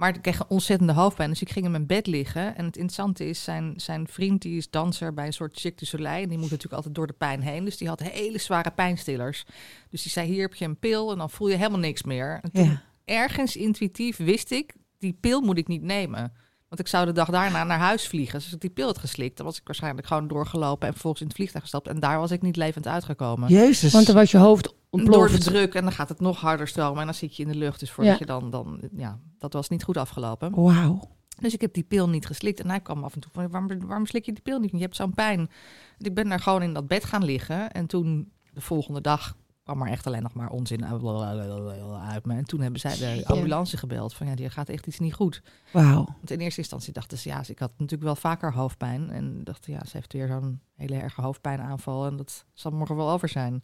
[0.00, 1.28] Maar ik kreeg een ontzettende hoofdpijn.
[1.30, 2.56] Dus ik ging in mijn bed liggen.
[2.56, 5.84] En het interessante is, zijn, zijn vriend die is danser bij een soort Cirque du
[5.86, 6.22] Soleil.
[6.22, 7.64] En die moet natuurlijk altijd door de pijn heen.
[7.64, 9.44] Dus die had hele zware pijnstillers.
[9.90, 12.38] Dus die zei, hier heb je een pil en dan voel je helemaal niks meer.
[12.42, 12.82] En toen Ja.
[13.04, 16.32] ergens intuïtief wist ik, die pil moet ik niet nemen.
[16.68, 18.34] Want ik zou de dag daarna naar huis vliegen.
[18.34, 21.22] Dus als ik die pil had geslikt, dan was ik waarschijnlijk gewoon doorgelopen en vervolgens
[21.22, 21.88] in het vliegtuig gestapt.
[21.88, 23.48] En daar was ik niet levend uitgekomen.
[23.48, 23.92] Jezus.
[23.92, 25.44] Want dan was je hoofd Door ontploft.
[25.44, 27.58] de druk en dan gaat het nog harder stromen en dan zit je in de
[27.58, 27.80] lucht.
[27.80, 28.18] Dus voordat Ja.
[28.18, 30.54] je dan, dan, ja, dat was niet goed afgelopen.
[30.62, 31.00] Wauw.
[31.40, 32.60] Dus ik heb die pil niet geslikt.
[32.60, 34.70] En hij kwam af en toe van, waarom, waarom slik je die pil niet?
[34.70, 35.50] Je hebt zo'n pijn.
[35.98, 37.70] Ik ben daar gewoon in dat bed gaan liggen.
[37.70, 42.34] En toen, de volgende dag, kwam er echt alleen nog maar onzin uit me.
[42.34, 44.14] En toen hebben zij de ambulance gebeld.
[44.14, 45.42] Van, ja, die gaat echt iets niet goed.
[45.72, 46.04] Wauw.
[46.16, 49.10] Want in eerste instantie dachten ze, ja, ik had natuurlijk wel vaker hoofdpijn.
[49.10, 52.06] En dachten, ja, ze heeft weer zo'n hele erge hoofdpijnaanval.
[52.06, 53.62] En dat zal morgen wel over zijn.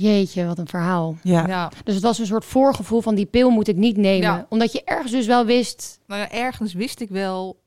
[0.00, 1.16] Jeetje, wat een verhaal.
[1.22, 1.46] Ja.
[1.46, 4.20] Ja, Dus het was een soort voorgevoel van die pil moet ik niet nemen.
[4.28, 4.46] Ja.
[4.48, 6.00] Omdat je ergens dus wel wist...
[6.06, 7.60] nou ja, ergens wist ik wel,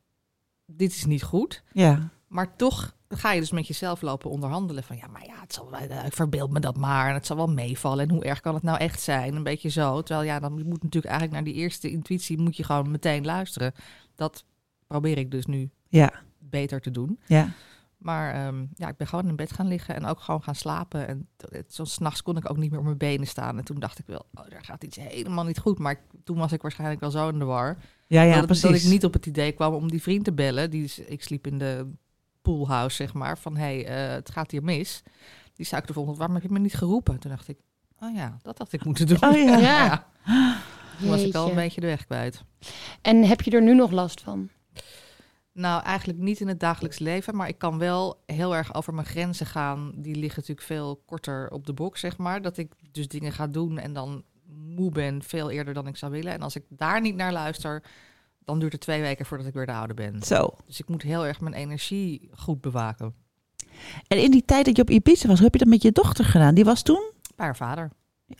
[0.66, 1.64] dit is niet goed.
[1.72, 2.10] Ja.
[2.28, 4.84] Maar toch ga je dus met jezelf lopen onderhandelen.
[4.84, 7.08] Van ja, maar ja, het zal, wel- eh, ik verbeeld me dat maar.
[7.08, 8.08] En het zal wel meevallen.
[8.08, 9.36] En hoe erg kan het nou echt zijn?
[9.36, 10.02] Een beetje zo.
[10.02, 12.38] Terwijl ja, dan moet natuurlijk eigenlijk naar die eerste intuïtie...
[12.38, 13.74] moet je gewoon meteen luisteren.
[14.16, 14.44] Dat
[14.88, 16.12] probeer ik dus nu Ja.
[16.40, 17.20] beter te doen.
[17.26, 17.50] Ja.
[18.02, 21.08] Maar ehm, ja, ik ben gewoon in bed gaan liggen en ook gewoon gaan slapen.
[21.08, 23.58] En t- het- zo s'nachts kon ik ook niet meer op mijn benen staan.
[23.58, 25.80] En toen dacht ik wel, oh, daar gaat iets helemaal niet goed.
[25.80, 27.78] Maar ik- toen was ik waarschijnlijk wel zo in de war.
[28.08, 28.64] Ja, ja, dat, precies.
[28.64, 30.70] dat ik niet op het idee kwam om die vriend te bellen.
[30.70, 31.92] Die, ik sliep in de
[32.42, 33.38] poolhouse, zeg maar.
[33.38, 35.04] Van, hé, hey, eh, het gaat hier mis.
[35.54, 37.20] Die zei ik de volgende, waarom heb je me niet geroepen?
[37.20, 37.58] Toen dacht ik,
[38.00, 39.24] oh ja, dat had ik moeten doen.
[39.24, 39.58] Oh ja.
[39.70, 40.08] Ja.
[41.00, 42.44] Toen was ik al een beetje de weg kwijt.
[43.02, 44.50] En heb je er nu nog last van?
[45.54, 49.08] Nou, eigenlijk niet in het dagelijks leven, maar ik kan wel heel erg over mijn
[49.08, 49.92] grenzen gaan.
[49.96, 52.42] Die liggen natuurlijk veel korter op de box, zeg maar.
[52.42, 56.12] Dat ik dus dingen ga doen en dan moe ben veel eerder dan ik zou
[56.12, 56.34] willen.
[56.34, 57.84] En als ik daar niet naar luister,
[58.44, 60.22] dan duurt het twee weken voordat ik weer de oude ben.
[60.24, 60.50] Zo.
[60.66, 63.14] Dus ik moet heel erg mijn energie goed bewaken.
[64.08, 65.92] En in die tijd dat je op Ibiza was, hoe heb je dat met je
[65.92, 66.56] dochter gedaan?
[66.56, 67.12] Die was toen?
[67.36, 67.92] Bij haar vader.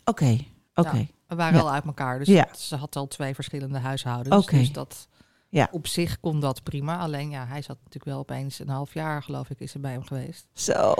[0.04, 0.38] Oké.
[0.74, 0.96] Oké.
[0.96, 1.60] Ja, we waren Ja.
[1.64, 2.48] al uit elkaar, dus Ja.
[2.56, 4.36] ze had al twee verschillende huishoudens.
[4.44, 4.56] Oké.
[4.56, 5.08] Dus dat
[5.54, 5.68] Ja.
[5.70, 6.98] op zich kon dat prima.
[6.98, 9.92] Alleen ja, hij zat natuurlijk wel opeens een half jaar, geloof ik, is er bij
[9.92, 10.46] hem geweest.
[10.52, 10.94] Zo.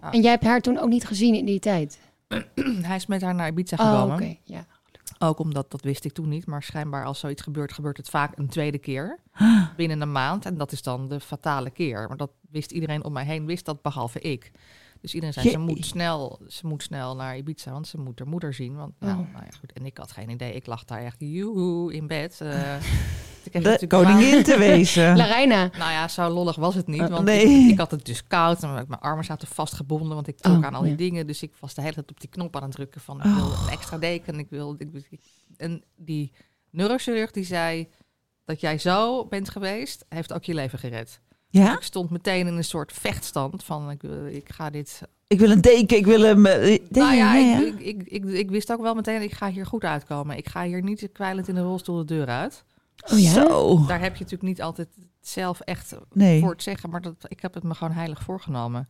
[0.00, 0.12] Ja.
[0.12, 1.98] En jij hebt haar toen ook niet gezien in die tijd?
[2.88, 4.14] hij is met haar naar Ibiza Oh, gekomen.
[4.16, 4.36] oké.
[4.44, 4.66] Ja.
[5.18, 8.38] Ook omdat, dat wist ik toen niet, maar schijnbaar als zoiets gebeurt, gebeurt het vaak
[8.38, 9.18] een tweede keer.
[9.76, 10.46] Binnen een maand.
[10.46, 12.08] En dat is dan de fatale keer.
[12.08, 14.50] Maar dat wist iedereen om mij heen, wist dat behalve ik.
[15.00, 18.18] Dus iedereen zei, Je- ze moet, snel, ze moet snel naar Ibiza, want ze moet
[18.18, 18.76] haar moeder zien.
[18.76, 19.16] Want, ja, Oh.
[19.16, 19.72] nou ja, goed.
[19.72, 20.52] En ik had geen idee.
[20.52, 22.40] Ik lag daar echt, joehoe, in bed.
[22.40, 22.74] eh,
[23.54, 25.16] ik De koningin te wezen.
[25.22, 25.70] Larina.
[25.78, 27.00] nou ja, zo lollig was het niet.
[27.00, 27.44] Uh, Want nee.
[27.46, 30.14] ik, ik had het dus koud en mijn armen zaten vastgebonden.
[30.14, 30.96] Want ik trok Oh, aan al die ja.
[30.96, 31.26] dingen.
[31.26, 33.18] Dus ik was de hele tijd op die knop aan het drukken van...
[33.18, 33.34] ik Oh.
[33.36, 34.38] wil een extra deken.
[34.38, 35.20] Ik wil, ik, ik-
[35.56, 36.32] en die
[36.70, 37.88] neurochirurg die zei...
[38.44, 41.20] dat jij zo bent geweest, heeft ook je leven gered.
[41.50, 41.72] Ja?
[41.76, 43.90] Ik stond meteen in een soort vechtstand van...
[43.90, 45.00] ik, wil- ik ga dit...
[45.26, 46.46] Ik wil een deken, ik wil hem...
[46.46, 47.66] eh, deken, nou ja, ja, ja.
[47.66, 49.22] Ik, ik, ik, ik, ik wist ook wel meteen...
[49.22, 50.36] ik ga hier goed uitkomen.
[50.36, 52.64] Ik ga hier niet kwijlend in de rolstoel de deur uit.
[53.12, 53.32] Oh ja?
[53.32, 53.86] Zo.
[53.86, 54.88] Daar heb je natuurlijk niet altijd
[55.20, 56.40] zelf echt Nee.
[56.40, 58.88] voor het zeggen, maar dat, ik heb het me gewoon heilig voorgenomen.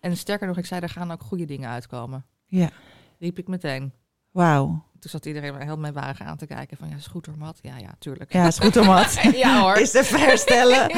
[0.00, 2.26] En sterker nog, ik zei, er gaan ook goede dingen uitkomen.
[2.46, 2.70] Ja.
[3.18, 3.92] Riep ik meteen.
[4.30, 4.84] Wauw.
[5.00, 7.58] Toen zat iedereen heel mijn wagen aan te kijken van, ja, is goed hoor, Mat.
[7.62, 8.32] Ja, ja, tuurlijk.
[8.32, 9.18] Ja, is goed om wat.
[9.34, 9.76] ja hoor.
[9.76, 10.90] Is even herstellen.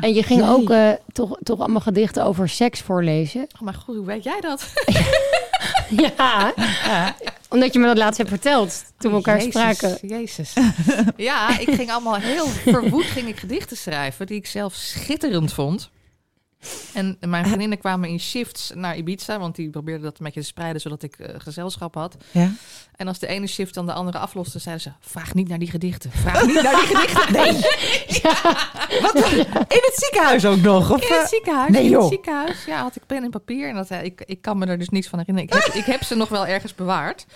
[0.00, 3.42] En je ging ook eh, toch, toch allemaal gedichten over seks voorlezen.
[3.54, 4.72] Oh, maar goed, hoe weet jij dat?
[6.02, 6.54] ja,
[7.48, 10.08] omdat je me dat laatst hebt verteld toen we elkaar Jezus, spraken.
[10.08, 10.52] Jezus.
[11.16, 15.90] Ja, ik ging allemaal heel verwoed ging ik gedichten schrijven, die ik zelf schitterend vond.
[16.94, 20.46] En mijn vriendinnen kwamen in shifts naar Ibiza, want die probeerden dat een beetje te
[20.46, 22.16] spreiden, zodat ik eh, gezelschap had.
[22.30, 22.52] Ja.
[22.96, 25.70] En als de ene shift dan de andere afloste, zeiden ze, vraag niet naar die
[25.70, 26.10] gedichten.
[26.10, 27.32] Vraag niet naar die gedichten.
[27.32, 27.52] Nee,
[29.02, 29.14] Wat,
[29.68, 30.90] in het ziekenhuis ook nog?
[30.90, 31.70] Of, in het eh, ziekenhuis.
[31.70, 32.00] Nee, in joh.
[32.00, 33.68] het ziekenhuis, ja, had ik pen en papier.
[33.68, 35.56] En dat, eh, ik, ik kan me er dus niets van herinneren.
[35.56, 37.26] Ik heb, ik heb ze nog wel ergens bewaard.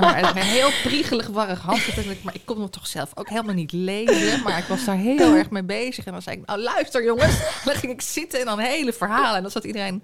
[0.00, 2.22] Maar een heel priegelig warrig handschrift.
[2.24, 4.42] Maar ik kon het toch zelf ook helemaal niet lezen.
[4.42, 6.04] Maar ik was daar heel erg mee bezig.
[6.04, 7.36] En dan zei ik, nou luister jongens.
[7.64, 9.36] Dan ging ik zitten en dan hele verhalen.
[9.36, 10.02] En dan zat iedereen...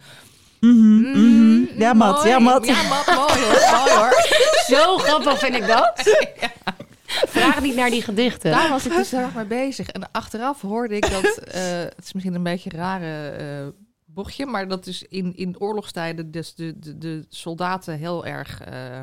[0.61, 1.81] mhm, "Mm, mhm.
[1.81, 2.29] Ja, Mat, mooi.
[2.29, 2.67] ja, Mat.
[2.67, 3.79] Ja, Mat, mooi hoor.
[3.79, 4.13] Mooi hoor.
[4.77, 5.93] Zo grappig vind ik dat.
[7.07, 8.51] Vraag niet naar die gedichten.
[8.51, 9.89] Daar was ik dus heel erg mee bezig.
[9.89, 13.67] En achteraf hoorde ik dat, eh, het is misschien een beetje een rare eh,
[14.05, 19.03] bochtje, maar dat dus in, in oorlogstijden dus de, de, de soldaten heel erg eh,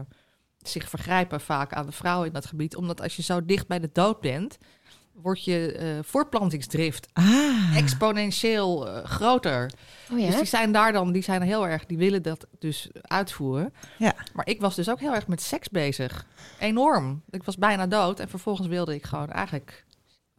[0.63, 2.75] zich vergrijpen vaak aan de vrouwen in dat gebied.
[2.75, 4.57] Omdat als je zo dicht bij de dood bent,
[5.13, 7.77] wordt je eh, voortplantingsdrift Ah.
[7.77, 9.71] exponentieel eh, groter.
[10.11, 10.25] Oh ja?
[10.25, 13.73] Dus die zijn daar dan, die zijn heel erg, die willen dat dus uitvoeren.
[13.97, 14.13] Ja.
[14.33, 16.25] Maar ik was dus ook heel erg met seks bezig.
[16.59, 17.21] Enorm.
[17.29, 19.85] Ik was bijna dood en vervolgens wilde ik gewoon eigenlijk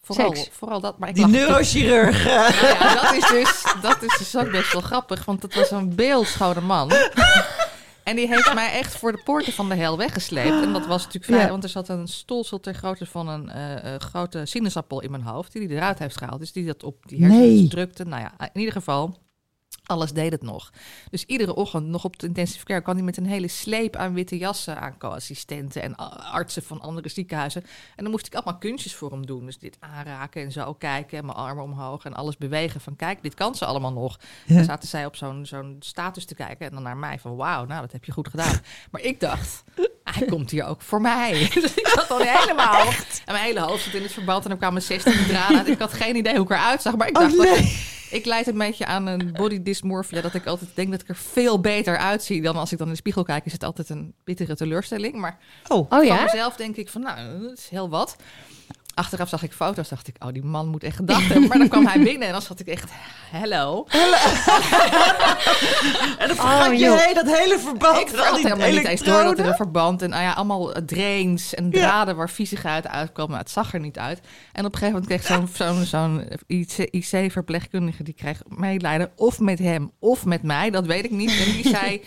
[0.01, 0.49] vooral, Seks.
[0.53, 0.99] vooral dat.
[0.99, 2.25] Maar ik Die neurochirurg.
[2.25, 5.71] Nou ja, dat is dus, dat is dus ook best wel grappig, want het was
[5.71, 6.93] een beeldschone man.
[8.05, 10.63] En die heeft mij echt voor de poorten van de hel weggesleept.
[10.63, 11.49] En dat was natuurlijk Ja.
[11.49, 15.23] want er zat een stolsel ter grootte van een eh, eh, grote sinaasappel in mijn
[15.23, 16.41] hoofd, die hij eruit heeft gehaald.
[16.41, 17.69] Dus die dat op die hersens Nee.
[17.69, 18.05] drukte.
[18.05, 19.17] Nou ja, in ieder geval,
[19.87, 20.71] alles deed het nog.
[21.11, 24.15] Dus iedere ochtend nog op de intensive care kwam hij met een hele sleep aan
[24.15, 25.97] witte jassen aan co-assistenten en
[26.33, 27.63] artsen van andere ziekenhuizen.
[27.97, 29.47] En dan moest ik allemaal kunstjes voor hem doen.
[29.47, 33.23] Dus dit aanraken en zo kijken en mijn armen omhoog en alles bewegen van kijk,
[33.23, 34.19] dit kan ze allemaal nog.
[34.47, 34.55] Ja.
[34.55, 37.65] Dan zaten zij op zo'n zo'n status te kijken en dan naar mij van wauw,
[37.65, 38.61] nou dat heb je goed gedaan.
[38.91, 39.65] Maar ik dacht,
[40.05, 41.49] hij komt hier ook voor mij.
[41.55, 44.57] Dus ik zat dan helemaal, en mijn hele hoofd zat in het verband en er
[44.57, 45.67] kwamen 16 draden.
[45.73, 48.01] Ik had geen idee hoe ik eruit zag, maar ik Oh, dacht, dat- nee.
[48.13, 50.21] Ik leid een beetje aan een body dysmorphia.
[50.21, 52.93] Dat ik altijd denk dat ik er veel beter uitzie dan als ik dan in
[52.93, 53.45] de spiegel kijk.
[53.45, 55.15] Is het altijd een bittere teleurstelling.
[55.15, 55.79] Maar Oh.
[55.79, 56.23] Oh van ja?
[56.23, 58.17] mezelf denk ik van, nou, dat is heel wat.
[58.95, 61.49] Achteraf zag ik foto's, dacht ik, oh, die man moet echt gedacht hebben.
[61.49, 62.91] Maar dan kwam hij binnen en dan zat ik echt,
[63.31, 63.87] hello.
[66.19, 67.99] En dan Oh, vergat je dat hele verband.
[68.01, 70.83] Ik die helemaal niet eens door dat er een verband en nou ja, allemaal eh,
[70.83, 71.71] drains en Ja.
[71.71, 73.31] draden waar viezigheid uitkwam.
[73.31, 74.21] Maar het zag er niet uit.
[74.53, 76.29] En op een gegeven moment kreeg zo'n zo'n zo'n
[76.91, 81.31] IC-verpleegkundige, die kreeg medelijden of met hem of met mij, dat weet ik niet.
[81.47, 82.03] En die zei,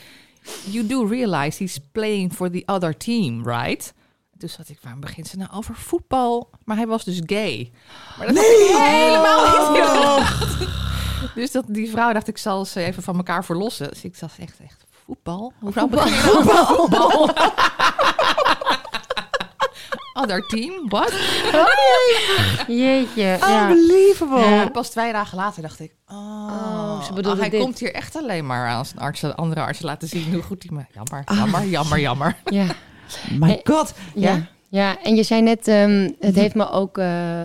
[0.63, 3.93] you do realize he's playing for the other team, right?
[4.37, 6.49] Dus zat ik, waarom begint ze nou over voetbal?
[6.65, 7.71] Maar hij was dus gay.
[8.17, 10.57] Maar dat had ik helemaal niet gedacht.
[11.35, 13.89] Dus dat, die vrouw dacht, ik zal ze even van elkaar verlossen.
[13.89, 15.53] Dus ik zag echt, echt voetbal?
[15.61, 16.07] Je nou over
[16.75, 17.29] voetbal?
[20.21, 21.11] Other team, wat?
[22.67, 23.37] Jeetje.
[23.41, 23.69] Oh, Ja.
[23.69, 24.39] Unbelievable.
[24.39, 24.69] Ja.
[24.69, 27.61] Pas twee dagen later dacht ik, oh, Oh, ze oh, bedoelde hij dit.
[27.61, 30.77] komt hier echt alleen maar aan zijn artsen, andere artsen laten zien hoe goed hij
[30.77, 30.85] me...
[30.93, 31.37] Jammer, Ah.
[31.37, 32.35] jammer, jammer, jammer.
[32.45, 32.65] Ja.
[33.39, 33.93] My god.
[34.15, 34.47] Ja.
[34.69, 37.41] ja, en je zei net, ehm, het heeft me ook eh,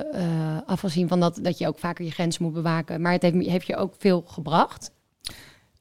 [0.57, 3.01] eh, afgezien van dat, dat je ook vaker je grenzen moet bewaken.
[3.01, 4.90] Maar het heeft, me- heeft je ook veel gebracht.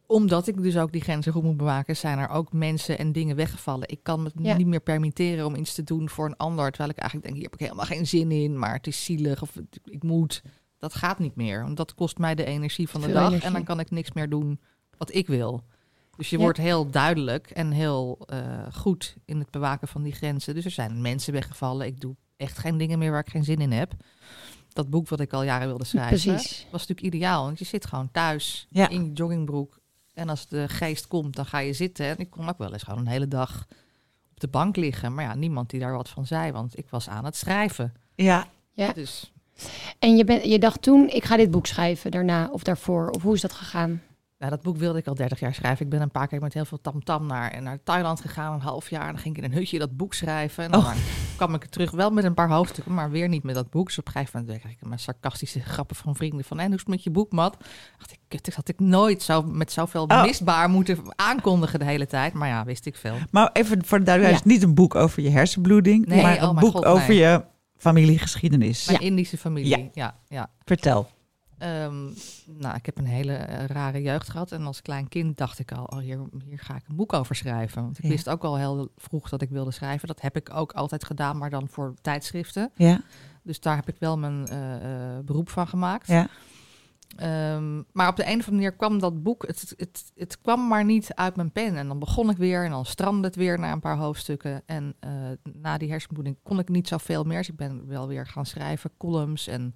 [0.06, 3.36] Omdat ik dus ook die grenzen goed moet bewaken, zijn er ook mensen en dingen
[3.36, 3.90] weggevallen.
[3.90, 4.58] Ik kan me Ja.
[4.58, 6.70] niet meer permitteren om iets te doen voor een ander.
[6.70, 9.42] Terwijl ik eigenlijk denk, hier heb ik helemaal geen zin in, maar het is zielig
[9.42, 10.42] of het- ik moet.
[10.78, 13.26] Dat gaat niet meer, want dat kost mij de energie van de Veel dag.
[13.28, 13.48] energie.
[13.48, 14.60] En dan kan ik niks meer doen
[14.98, 15.64] wat ik wil.
[16.20, 16.44] Dus je Ja.
[16.44, 18.40] wordt heel duidelijk en heel eh,
[18.74, 20.56] goed in het bewaken van die grenzen.
[20.56, 21.86] Dus er zijn mensen weggevallen.
[21.88, 23.92] Ik doe echt geen dingen meer waar ik geen zin in heb.
[24.74, 26.68] Dat boek wat ik al jaren wilde schrijven, Precies.
[26.72, 27.44] was natuurlijk ideaal.
[27.44, 28.90] Want je zit gewoon thuis Ja.
[28.90, 29.80] in je joggingbroek.
[30.14, 32.06] En als de geest komt, dan ga je zitten.
[32.06, 33.66] En ik kon ook wel eens gewoon een hele dag
[34.32, 35.14] op de bank liggen.
[35.14, 37.94] Maar ja, niemand die daar wat van zei, want ik was aan het schrijven.
[38.16, 38.48] Ja.
[38.72, 38.94] Ja.
[38.94, 39.32] Dus
[40.00, 43.10] En je, bent je dacht toen, ik ga dit boek schrijven daarna of daarvoor.
[43.10, 44.02] Of hoe is dat gegaan?
[44.40, 45.86] Nou, dat boek wilde ik al 30 jaar schrijven.
[45.86, 48.90] Ik ben een paar keer met heel veel tamtam naar, naar Thailand gegaan, een half
[48.90, 49.02] jaar.
[49.08, 50.64] En dan ging ik in een hutje dat boek schrijven.
[50.64, 50.92] En dan Oh.
[51.36, 53.86] kwam ik terug wel met een paar hoofdstukken, maar weer niet met dat boek.
[53.88, 56.60] Dus op een gegeven moment kreeg ik mijn sarcastische grappen van vrienden van...
[56.60, 57.58] en hoe is het met je boek, Mat?
[57.98, 60.22] dacht ik, kut, dat had ik nooit zo, met zoveel Oh.
[60.22, 62.34] misbaar moeten aankondigen de hele tijd.
[62.34, 63.16] Maar ja, wist ik veel.
[63.32, 66.36] Maar even voor de duidelijkheid, het is niet een boek over je hersenbloeding, Nee, maar
[66.44, 67.18] oh een boek god, over nee.
[67.18, 67.44] je
[67.78, 68.88] familiegeschiedenis.
[68.88, 69.90] Mijn Indische familie, Ja.
[69.94, 70.16] ja.
[70.28, 71.10] ja, Vertel.
[71.60, 72.04] Ehm,
[72.46, 74.52] nou, ik heb een hele eh, rare jeugd gehad.
[74.52, 77.36] En als klein kind dacht ik al, oh, hier, hier ga ik een boek over
[77.36, 77.82] schrijven.
[77.84, 78.10] Want ik Ja.
[78.10, 80.08] wist ook al heel vroeg dat ik wilde schrijven.
[80.08, 82.72] Dat heb ik ook altijd gedaan, maar dan voor tijdschriften.
[82.76, 83.02] Ja.
[83.44, 84.76] Dus daar heb ik wel mijn eh,
[85.18, 86.08] eh, beroep van gemaakt.
[86.08, 86.28] Ja.
[87.16, 90.68] Ehm, maar op de een of andere manier kwam dat boek, het, het, het kwam
[90.68, 91.76] maar niet uit mijn pen.
[91.78, 94.62] En dan begon ik weer en dan strandde het weer na een paar hoofdstukken.
[94.66, 94.96] En
[95.54, 97.38] na die hersenbloeding kon ik niet zoveel meer.
[97.38, 99.76] Dus ik ben wel weer gaan schrijven, columns en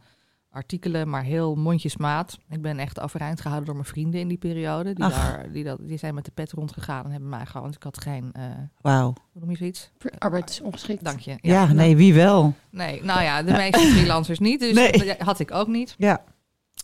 [0.54, 2.38] artikelen, maar heel mondjesmaat.
[2.50, 4.94] Ik ben echt overeind gehouden door mijn vrienden in die periode.
[4.94, 5.12] Die, Ach.
[5.32, 7.62] daar, die, dat, die zijn met de pet rondgegaan en hebben mij gewoon...
[7.64, 8.30] Want ik had geen...
[8.34, 8.44] eh,
[8.82, 9.14] Wauw.
[9.32, 9.92] hoe noem je zoiets?
[10.18, 11.04] Arbeidsongeschikt.
[11.04, 11.38] Dank je.
[11.42, 12.54] Ja, nou, nee, wie wel?
[12.70, 14.60] Nee, nou ja, de meeste freelancers niet.
[14.60, 14.92] Dus Nee.
[14.92, 15.96] dat had ik ook niet.
[15.98, 16.24] Ja.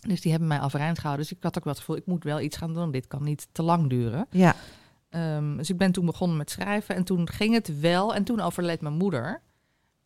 [0.06, 1.26] Dus die hebben mij overeind gehouden.
[1.26, 2.90] Dus ik had ook wel het gevoel, ik moet wel iets gaan doen.
[2.90, 4.26] Dit kan niet te lang duren.
[4.30, 4.54] Ja.
[5.08, 6.94] Ehm, dus ik ben toen begonnen met schrijven.
[6.94, 8.14] En toen ging het wel.
[8.14, 9.40] En toen overleed mijn moeder.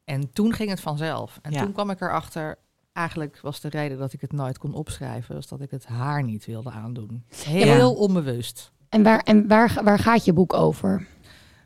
[0.04, 1.38] En toen ging het vanzelf.
[1.42, 1.62] En Ja.
[1.62, 2.58] toen kwam ik erachter...
[2.94, 5.34] Eigenlijk was de reden dat ik het nooit kon opschrijven...
[5.34, 7.24] was dat ik het haar niet wilde aandoen.
[7.44, 8.72] Heel onbewust.
[8.88, 11.06] En, waar, en waar, waar gaat je boek over?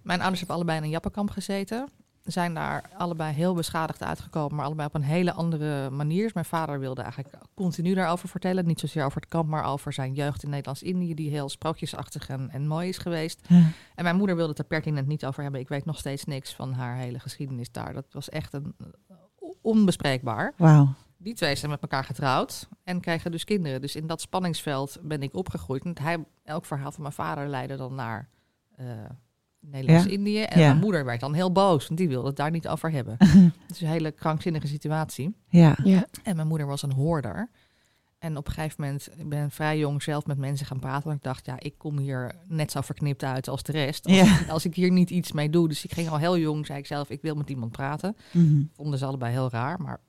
[0.03, 1.89] Mijn ouders hebben allebei in een jappenkamp gezeten.
[2.23, 6.31] Zijn daar allebei heel beschadigd uitgekomen, maar allebei op een hele andere manier.
[6.35, 8.67] Mijn vader wilde eigenlijk continu daarover vertellen.
[8.67, 12.51] Niet zozeer over het kamp, maar over zijn jeugd in Nederlands-Indië, die heel sprookjesachtig en,
[12.51, 13.41] en mooi is geweest.
[13.95, 15.61] En mijn moeder wilde het er pertinent niet over hebben.
[15.61, 17.95] Ik weet nog steeds niks van haar hele geschiedenis daar.
[17.95, 18.75] Dat was echt een,
[19.63, 20.53] onbespreekbaar.
[20.57, 20.95] Wauw.
[21.21, 23.81] Die twee zijn met elkaar getrouwd en krijgen dus kinderen.
[23.81, 25.85] Dus in dat spanningsveld ben ik opgegroeid.
[25.85, 28.29] Want hij, elk verhaal van mijn vader leidde dan naar
[28.77, 28.87] eh,
[29.61, 30.43] Nederlands-Indië.
[30.43, 30.67] En Ja.
[30.69, 33.15] mijn moeder werd dan heel boos, want die wilde het daar niet over hebben.
[33.67, 35.35] Het is een hele krankzinnige situatie.
[35.49, 35.77] Ja.
[35.85, 36.07] Ja.
[36.23, 37.51] En mijn moeder was een hoorder.
[38.19, 41.11] En op een gegeven moment, ik ben vrij jong zelf met mensen gaan praten.
[41.11, 44.07] En ik dacht, ja, ik kom hier net zo verknipt uit als de rest.
[44.07, 44.39] Als, Ja.
[44.49, 45.69] als ik hier niet iets mee doe.
[45.69, 48.17] Dus ik ging al heel jong, zei ik zelf, ik wil met iemand praten.
[48.33, 48.63] Mhm.
[48.73, 50.08] Vonden ze allebei heel raar, maar dus,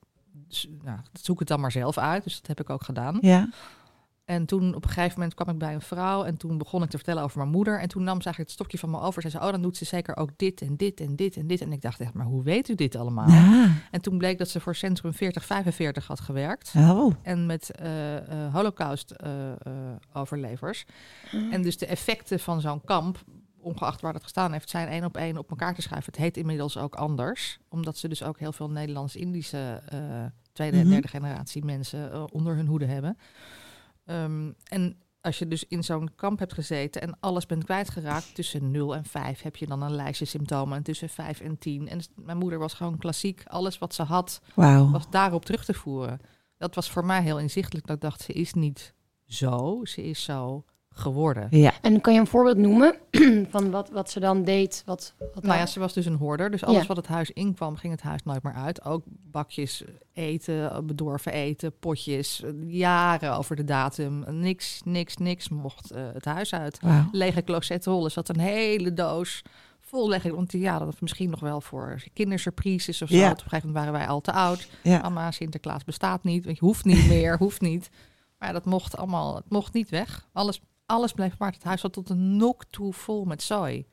[0.82, 2.24] nou, zoek het dan maar zelf uit.
[2.24, 3.18] Dus dat heb ik ook gedaan.
[3.20, 3.48] Ja.
[4.30, 6.90] En toen op een gegeven moment kwam ik bij een vrouw en toen begon ik
[6.90, 7.80] te vertellen over mijn moeder.
[7.80, 9.22] En toen nam ze eigenlijk het stokje van me over.
[9.22, 11.60] Ze zei, oh, dan doet ze zeker ook dit en dit en dit en dit.
[11.60, 13.28] En ik dacht echt, maar hoe weet u dit allemaal?
[13.28, 13.72] Ja.
[13.90, 16.72] En toen bleek dat ze voor Centrum 4045 had gewerkt.
[16.76, 17.14] Oh.
[17.22, 18.22] En met eh, eh,
[18.54, 20.84] holocaust-overlevers.
[21.50, 23.24] en dus de effecten van zo'n kamp,
[23.60, 26.12] ongeacht waar dat gestaan heeft, zijn één op één op elkaar te schrijven.
[26.12, 27.58] Het heet inmiddels ook anders.
[27.68, 30.92] Omdat ze dus ook heel veel Nederlands-Indische eh, tweede en Mhm.
[30.92, 33.16] derde generatie mensen eh, onder hun hoede hebben.
[34.04, 38.70] Ehm, en als je dus in zo'n kamp hebt gezeten en alles bent kwijtgeraakt, tussen
[38.70, 40.76] 0 en 5 heb je dan een lijstje symptomen.
[40.76, 41.88] En tussen 5 en 10.
[41.88, 43.42] En mijn moeder was gewoon klassiek.
[43.46, 44.90] Alles wat ze had, Wauw.
[44.90, 46.20] was daarop terug te voeren.
[46.58, 47.86] Dat was voor mij heel inzichtelijk.
[47.86, 48.94] Dat ik dacht, ze is niet
[49.26, 51.46] zo, ze is zo geworden.
[51.50, 51.72] Ja.
[51.82, 52.94] En kan je een voorbeeld noemen
[53.50, 54.82] van wat, wat ze dan deed?
[54.86, 56.50] Wat, wat Nou ja, ze was dus een hoorder.
[56.50, 56.86] Dus alles Ja.
[56.86, 58.84] wat het huis inkwam, ging het huis nooit meer uit.
[58.84, 62.42] Ook bakjes eten, bedorven eten, potjes.
[62.66, 64.24] Jaren over de datum.
[64.40, 66.80] Niks, niks, niks mocht eh, het huis uit.
[66.80, 67.08] Wauw.
[67.12, 69.42] Lege closetrollen zat een hele doos
[69.80, 70.34] vol leggen.
[70.34, 73.16] Want ja, dat was misschien nog wel voor kindersurprises of zo.
[73.16, 73.30] Ja.
[73.30, 74.68] Op een gegeven moment waren wij al te oud.
[74.82, 75.00] Ja.
[75.00, 76.44] Mama, Sinterklaas bestaat niet.
[76.44, 77.90] Want je hoeft niet meer, hoeft niet.
[78.38, 80.28] Maar ja, dat mocht allemaal, het mocht niet weg.
[80.32, 81.52] Alles, alles bleef maar.
[81.52, 83.86] Het huis zat tot een nok toe vol met zooi.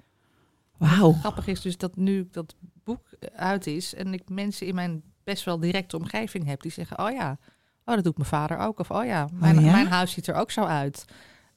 [0.78, 1.12] Wauw.
[1.14, 3.02] Grappig is dus dat nu dat boek
[3.36, 7.12] uit is en ik mensen in mijn best wel directe omgeving heb die zeggen: Oh
[7.12, 7.38] ja,
[7.86, 8.80] oh, dat doet mijn vader ook.
[8.80, 9.72] Of oh ja, mijn, Oh ja?
[9.72, 11.06] mijn huis ziet er ook zo uit.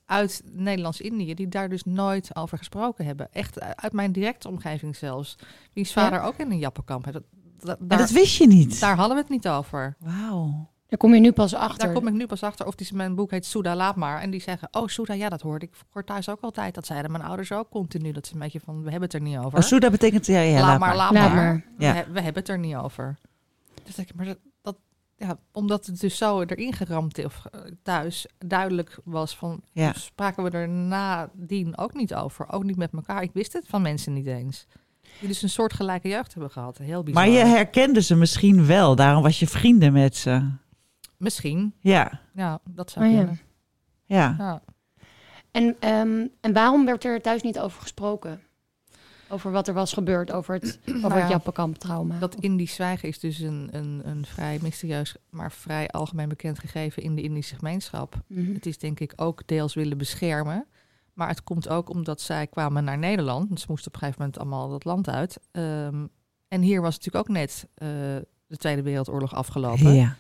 [0.07, 3.33] Uit Nederlands-Indië, die daar dus nooit over gesproken hebben.
[3.33, 5.37] Echt uit mijn directe omgeving zelfs.
[5.73, 6.03] Wiens Ja?
[6.03, 7.17] vader ook in een jappenkamp heeft.
[7.17, 7.27] Dat,
[7.59, 8.81] dat- Maar daar, dat wist je niet.
[8.81, 9.97] daar hadden we het niet over.
[9.99, 10.70] Wauw.
[10.91, 11.79] Daar kom je nu pas achter.
[11.87, 12.67] Daar kom ik nu pas achter.
[12.67, 14.21] Of die, mijn boek heet Soeda, laat maar.
[14.21, 16.75] En die zeggen, oh Soeda, ja, dat hoorde ik voor thuis ook altijd.
[16.75, 18.13] Dat zeiden mijn ouders ook continu.
[18.13, 19.75] Dat ze een beetje van, we hebben het er niet over.
[19.85, 21.35] Oh, betekent ja, ja, laat, maar, laat, Laat maar.
[21.35, 21.65] maar.
[21.79, 21.93] Ja.
[21.93, 23.19] We, he- we hebben het er niet over.
[23.85, 24.77] Dus denk ik, maar dat, dat
[25.17, 29.93] ja, omdat het dus zo erin geramd of eh, thuis duidelijk was van, Ja.
[29.93, 32.53] spraken we er nadien ook niet over.
[32.53, 33.23] Ook niet met elkaar.
[33.23, 34.67] Ik wist het van mensen niet eens.
[35.19, 36.79] Die dus een soort gelijke jeugd hebben gehad.
[36.79, 37.23] Heel bizar.
[37.23, 38.97] Maar je herkende ze misschien wel.
[38.97, 40.51] Daarom was je vrienden met ze.
[41.21, 41.75] Misschien.
[41.81, 42.21] Ja.
[42.35, 43.19] Ja, dat zou Oh ja.
[43.19, 43.41] kunnen.
[44.05, 44.35] Ja.
[44.39, 44.63] Ja.
[45.51, 48.41] En, ehm, en waarom werd er thuis niet over gesproken?
[49.29, 52.19] Over wat er was gebeurd, over het, over Nou ja, het Jappenkamp-trauma.
[52.19, 57.03] Dat Indisch zwijgen is dus een, een, een vrij mysterieus, maar vrij algemeen bekend gegeven
[57.03, 58.15] in de Indische gemeenschap.
[58.27, 58.55] Mhm.
[58.55, 60.67] Het is denk ik ook deels willen beschermen.
[61.13, 63.51] Maar het komt ook omdat zij kwamen naar Nederland.
[63.51, 65.41] Dus ze moesten op een gegeven moment allemaal dat land uit.
[65.53, 66.07] Ehm,
[66.49, 67.89] en hier was natuurlijk ook net eh,
[68.47, 69.95] de Tweede Wereldoorlog afgelopen.
[69.95, 70.17] Ja.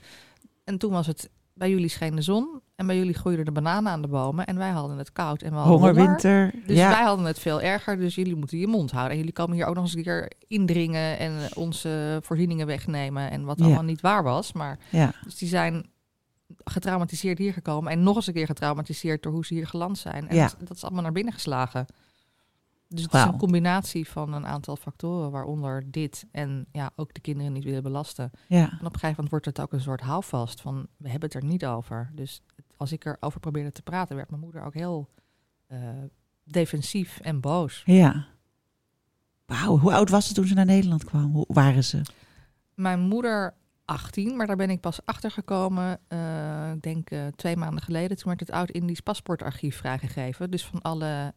[0.70, 2.60] En toen was het, bij jullie scheen de zon.
[2.76, 4.46] En bij jullie groeiden de bananen aan de bomen.
[4.46, 6.52] En wij hadden het koud en we hadden Honger, winter.
[6.66, 6.88] Dus ja.
[6.88, 9.12] wij hadden het veel erger, dus jullie moeten je mond houden.
[9.12, 13.30] En jullie komen hier ook nog eens een keer indringen en onze voorzieningen wegnemen.
[13.30, 13.64] En wat Ja.
[13.64, 14.52] allemaal niet waar was.
[14.52, 15.12] Maar ja.
[15.24, 15.90] dus die zijn
[16.64, 17.92] getraumatiseerd hier gekomen.
[17.92, 20.28] En nog eens een keer getraumatiseerd door hoe ze hier geland zijn.
[20.28, 20.46] En Ja.
[20.58, 21.86] dat, dat is allemaal naar binnen geslagen.
[22.92, 27.20] Dus het is een combinatie van een aantal factoren, waaronder dit en ja, ook de
[27.20, 28.30] kinderen niet willen belasten.
[28.48, 28.70] ja.
[28.70, 31.42] En op een gegeven moment wordt het ook een soort houvast van we hebben het
[31.42, 32.10] er niet over.
[32.14, 32.42] Dus
[32.76, 35.08] als ik erover probeerde te praten, werd mijn moeder ook heel
[35.66, 35.78] eh,
[36.44, 37.82] defensief en boos.
[37.84, 38.26] Ja.
[39.46, 41.32] Wauw, hoe oud was ze toen ze naar Nederland kwam?
[41.32, 42.02] Hoe waren ze?
[42.74, 47.56] Mijn moeder 18, maar daar ben ik pas achter gekomen, eh, ik denk eh, twee
[47.56, 48.16] maanden geleden.
[48.16, 50.50] Toen werd het Oud-Indisch paspoortarchief vrijgegeven.
[50.50, 51.34] Dus van alle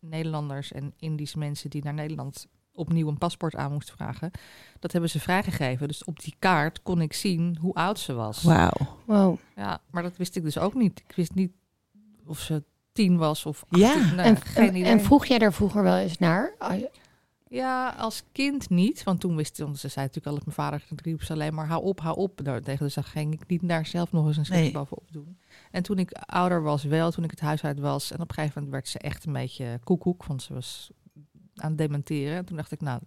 [0.00, 4.30] Nederlanders en Indische mensen die naar Nederland opnieuw een paspoort aan moesten vragen.
[4.78, 5.88] Dat hebben ze vrijgegeven.
[5.88, 8.42] Dus op die kaart kon ik zien hoe oud ze was.
[8.42, 8.98] Wauw.
[9.04, 9.36] Wow.
[9.56, 11.02] Ja, maar dat wist ik dus ook niet.
[11.08, 11.52] Ik wist niet
[12.26, 13.92] of ze tien was of Ja.
[13.92, 14.14] 18.
[14.16, 14.90] Nee, en, geen en, idee.
[14.92, 16.54] en vroeg jij daar vroeger wel eens naar?
[17.50, 19.02] Ja, als kind niet.
[19.02, 21.66] Want toen wist want ze zei natuurlijk al dat mijn vader riep ze alleen maar
[21.66, 22.40] hou op, hou op.
[22.44, 24.72] Daar tegen dus dan ging ik niet daar zelf nog eens een schrift Nee.
[24.72, 25.38] bovenop doen.
[25.70, 28.10] En toen ik ouder was wel, toen ik het huis uit was.
[28.10, 30.24] En op een gegeven moment werd ze echt een beetje koekoek.
[30.24, 30.90] Want ze was
[31.54, 32.36] aan het dementeren.
[32.36, 33.00] En toen dacht ik, nou,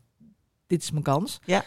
[0.67, 1.39] dit is mijn kans.
[1.45, 1.63] Ja.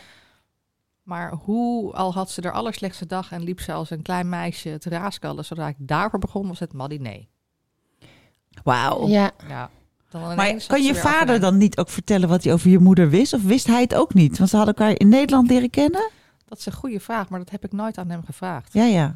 [1.03, 4.79] Maar hoe, al had ze de allerslechtste dag en liep ze als een klein meisje
[4.79, 5.45] te raaskallen.
[5.45, 7.29] Zodra ik daarvoor begon, was het Maddie
[8.63, 9.07] Wauw.
[9.07, 9.33] Ja.
[9.49, 9.71] Ja.
[10.13, 13.33] Maar kan je vader dan niet ook vertellen wat hij over je moeder wist?
[13.33, 14.39] Of wist hij het ook niet?
[14.39, 16.11] Want ze hadden elkaar in Nederland leren kennen?
[16.45, 18.73] Dat is een goede vraag, maar dat heb ik nooit aan hem gevraagd.
[18.73, 19.15] Ja, ja.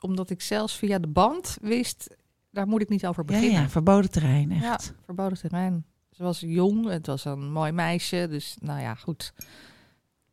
[0.00, 2.16] Omdat ik zelfs via de band wist,
[2.50, 3.62] daar moet ik niet over Ja, beginnen.
[3.62, 3.68] ja.
[3.68, 4.62] Verboden terrein, echt.
[4.62, 5.84] Ja, verboden terrein.
[6.10, 8.26] Ze was jong, het was een mooi meisje.
[8.30, 9.32] Dus nou ja, goed.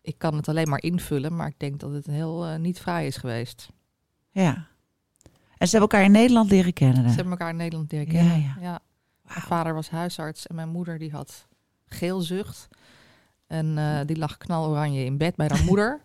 [0.01, 3.08] Ik kan het alleen maar invullen, maar ik denk dat het heel eh, niet fraai
[3.08, 3.68] is geweest.
[4.32, 4.68] Ja.
[5.58, 7.10] En ze hebben elkaar in Nederland leren kennen.
[7.10, 8.56] Ze hebben elkaar in Nederland leren Ja, kennen.
[8.62, 8.80] ja.
[9.28, 11.47] Mijn vader was huisarts en mijn moeder die had
[11.88, 12.67] geelzucht.
[13.47, 16.01] En eh, die lag knaloranje in bed bij haar moeder.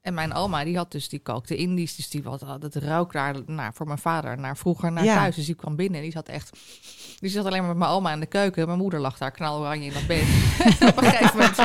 [0.00, 1.96] En mijn oma, die had dus, die kookte Indisch.
[1.96, 5.14] Dus die had, het rook daar naar, voor mijn vader naar vroeger naar Ja.
[5.14, 5.34] thuis.
[5.36, 6.58] Dus die kwam binnen en die zat echt...
[7.18, 8.66] Die zat alleen maar met mijn oma in de keuken.
[8.66, 10.22] Mijn moeder lag daar knaloranje in dat bed.
[10.90, 11.56] Op een gegeven moment...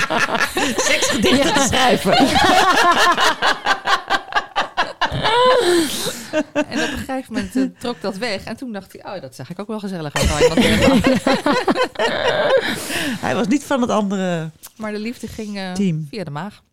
[0.82, 2.18] Seksgedichten te schrijven.
[6.54, 8.44] En op een gegeven moment eh, trok dat weg.
[8.44, 10.14] En toen dacht hij, oh, dat zag ik ook wel gezellig.
[13.26, 16.08] Hij was niet van het andere Maar de liefde ging eh, team.
[16.10, 16.64] via de maag.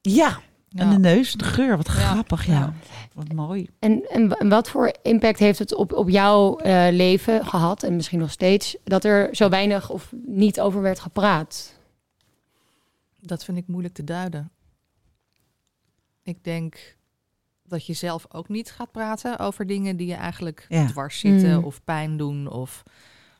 [0.00, 0.40] Ja.
[0.74, 1.76] En de neus, de geur.
[1.76, 1.92] Wat Ja.
[1.92, 2.52] grappig, ja.
[2.52, 2.74] Ja.
[3.14, 3.68] Wat mooi.
[3.78, 7.96] En, en, en wat voor impact heeft het op, op jouw eh, leven gehad, en
[7.96, 11.74] misschien nog steeds, dat er zo weinig of niet over werd gepraat?
[13.20, 14.50] Dat vind ik moeilijk te duiden.
[16.22, 16.96] Ik denk
[17.68, 20.86] dat je zelf ook niet gaat praten over dingen die je eigenlijk Ja.
[20.86, 21.64] dwars zitten Mm.
[21.64, 22.50] of pijn doen.
[22.50, 22.82] Of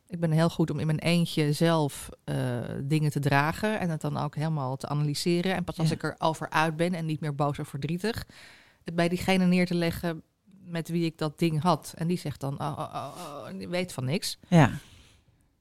[0.06, 2.36] ik ben heel goed om in mijn eentje zelf eh,
[2.84, 5.54] dingen te dragen en het dan ook helemaal te analyseren.
[5.54, 5.94] En pas als Ja.
[5.94, 8.26] ik erover uit ben en niet meer boos of verdrietig,
[8.84, 10.22] het bij diegene neer te leggen
[10.64, 11.92] met wie ik dat ding had.
[11.96, 14.38] En die zegt dan, oh, oh, oh, oh, weet van niks.
[14.48, 14.70] Ja.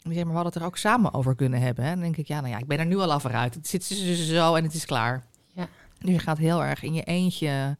[0.01, 1.83] En zegt, maar we hadden het er ook samen over kunnen hebben.
[1.83, 1.89] Hè?
[1.89, 3.53] En dan denk ik, ja, nou ja, ik ben er nu al over uit.
[3.53, 5.27] Het zit zo en het is klaar.
[5.53, 5.67] Ja.
[5.99, 7.77] Dus je gaat heel erg in je eentje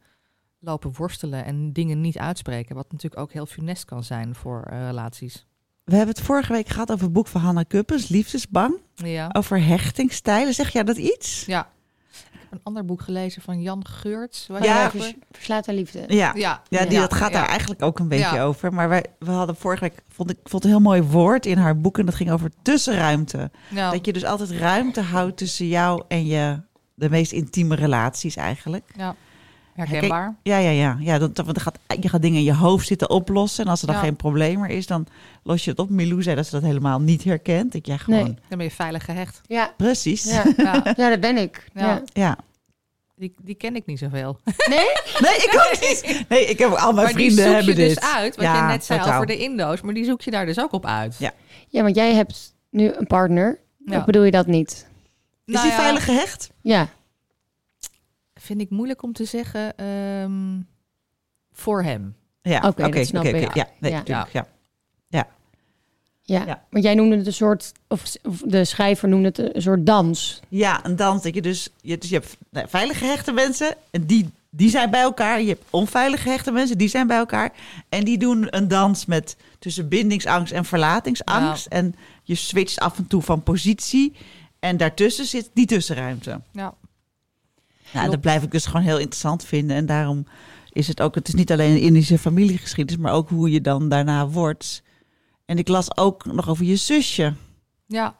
[0.60, 2.74] lopen worstelen en dingen niet uitspreken.
[2.74, 5.46] Wat natuurlijk ook heel funest kan zijn voor eh, relaties.
[5.84, 8.76] We hebben het vorige week gehad over het boek van Hanna Kuppens, Liefdesbang.
[8.94, 9.30] Ja.
[9.32, 10.54] Over hechtingstijlen.
[10.54, 11.44] Zeg jij dat iets?
[11.46, 11.68] ja.
[12.32, 14.46] Ik heb een ander boek gelezen van Jan Geurts.
[14.46, 16.04] Waar Ja, vers, verslaat aan liefde.
[16.06, 16.32] Ja.
[16.34, 16.62] ja.
[16.68, 17.38] Ja, die, Ja, dat gaat ja.
[17.38, 18.42] daar eigenlijk ook een beetje Ja.
[18.42, 18.72] over.
[18.74, 21.78] Maar wij, we hadden vorige week, vond ik vond een heel mooi woord in haar
[21.80, 21.98] boek.
[21.98, 23.50] En dat ging over tussenruimte.
[23.70, 23.90] Ja.
[23.90, 26.60] Dat je dus altijd ruimte houdt tussen jou en je,
[26.94, 28.90] de meest intieme relaties eigenlijk.
[28.96, 29.14] ja.
[29.78, 30.36] Herkenbaar.
[30.42, 30.96] Ja, ja, ja.
[31.00, 33.64] ja dat, dat, want er gaat, je gaat dingen in je hoofd zitten oplossen.
[33.64, 34.02] En als er dan Ja.
[34.02, 35.06] geen probleem meer is, dan
[35.42, 35.90] los je het op.
[35.90, 37.74] Milou zei dat ze dat helemaal niet herkent.
[37.74, 38.22] Ik, ja, gewoon.
[38.24, 38.34] Nee.
[38.48, 39.40] Dan ben je veilig gehecht.
[39.46, 40.24] Ja, Precies.
[40.24, 40.44] ja.
[40.56, 40.82] Ja.
[40.96, 41.68] ja, dat ben ik.
[41.74, 41.86] Ja.
[41.86, 42.02] Ja.
[42.12, 42.38] Ja.
[43.16, 44.38] Die, die ken ik niet zoveel.
[44.68, 44.78] Nee?
[45.20, 46.24] Nee, ik ook niet.
[46.28, 48.04] Nee, ik heb al mijn maar die vrienden zoek hebben je dus dit.
[48.04, 48.36] uit.
[48.36, 49.14] Wat Ja, je net zei totaal.
[49.14, 49.80] over de Indo's.
[49.80, 51.16] Maar die zoek je daar dus ook op uit.
[51.18, 51.32] Ja.
[51.68, 53.58] Ja, want jij hebt nu een partner.
[53.84, 53.98] Ja.
[53.98, 54.70] Of bedoel je dat niet?
[55.44, 55.80] Is Nou die ja.
[55.82, 56.50] veilig gehecht?
[56.62, 56.88] Ja.
[58.38, 60.60] Vind ik moeilijk om te zeggen ehm,
[61.52, 62.14] voor hem.
[62.42, 63.44] Ja, Oké, dat snap oké, ik.
[63.46, 63.58] oké.
[63.58, 64.02] Ja, nee, Ja.
[64.02, 64.46] tuurlijk, ja.
[65.08, 66.44] Ja.
[66.46, 66.62] Ja.
[66.70, 70.40] want jij noemde het een soort, of, of de schrijver noemde het een soort dans.
[70.48, 71.22] Ja, een dans.
[71.22, 74.90] Dat je dus, je, dus je hebt nou, veilig gehechte mensen en die, die zijn
[74.90, 75.40] bij elkaar.
[75.40, 77.52] Je hebt onveilig gehechte mensen, die zijn bij elkaar.
[77.88, 81.66] En die doen een dans met tussen bindingsangst en verlatingsangst.
[81.66, 84.12] En je switcht af en toe van positie.
[84.58, 86.40] En daartussen zit die tussenruimte.
[86.52, 86.74] Ja.
[87.92, 89.76] Ja, en dat blijf ik dus gewoon heel interessant vinden.
[89.76, 90.26] En daarom
[90.72, 93.88] is het ook, het is niet alleen een Indische familiegeschiedenis, maar ook hoe je dan
[93.88, 94.82] daarna wordt.
[95.44, 97.34] En ik las ook nog over je zusje.
[97.86, 98.16] ja,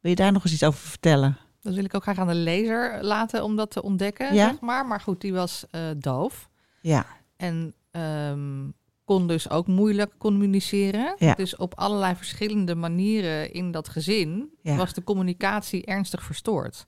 [0.00, 1.36] Wil je daar nog eens iets over vertellen?
[1.60, 4.34] dat wil ik ook graag aan de lezer laten om dat te ontdekken.
[4.34, 4.48] Ja.
[4.50, 4.86] Zeg maar.
[4.86, 6.48] maar goed, die was eh, doof.
[6.80, 7.06] Ja,
[7.36, 8.68] En ehm,
[9.04, 11.14] kon dus ook moeilijk communiceren.
[11.18, 11.34] Ja.
[11.34, 14.76] Dus op allerlei verschillende manieren in dat gezin Ja.
[14.76, 16.86] was de communicatie ernstig verstoord.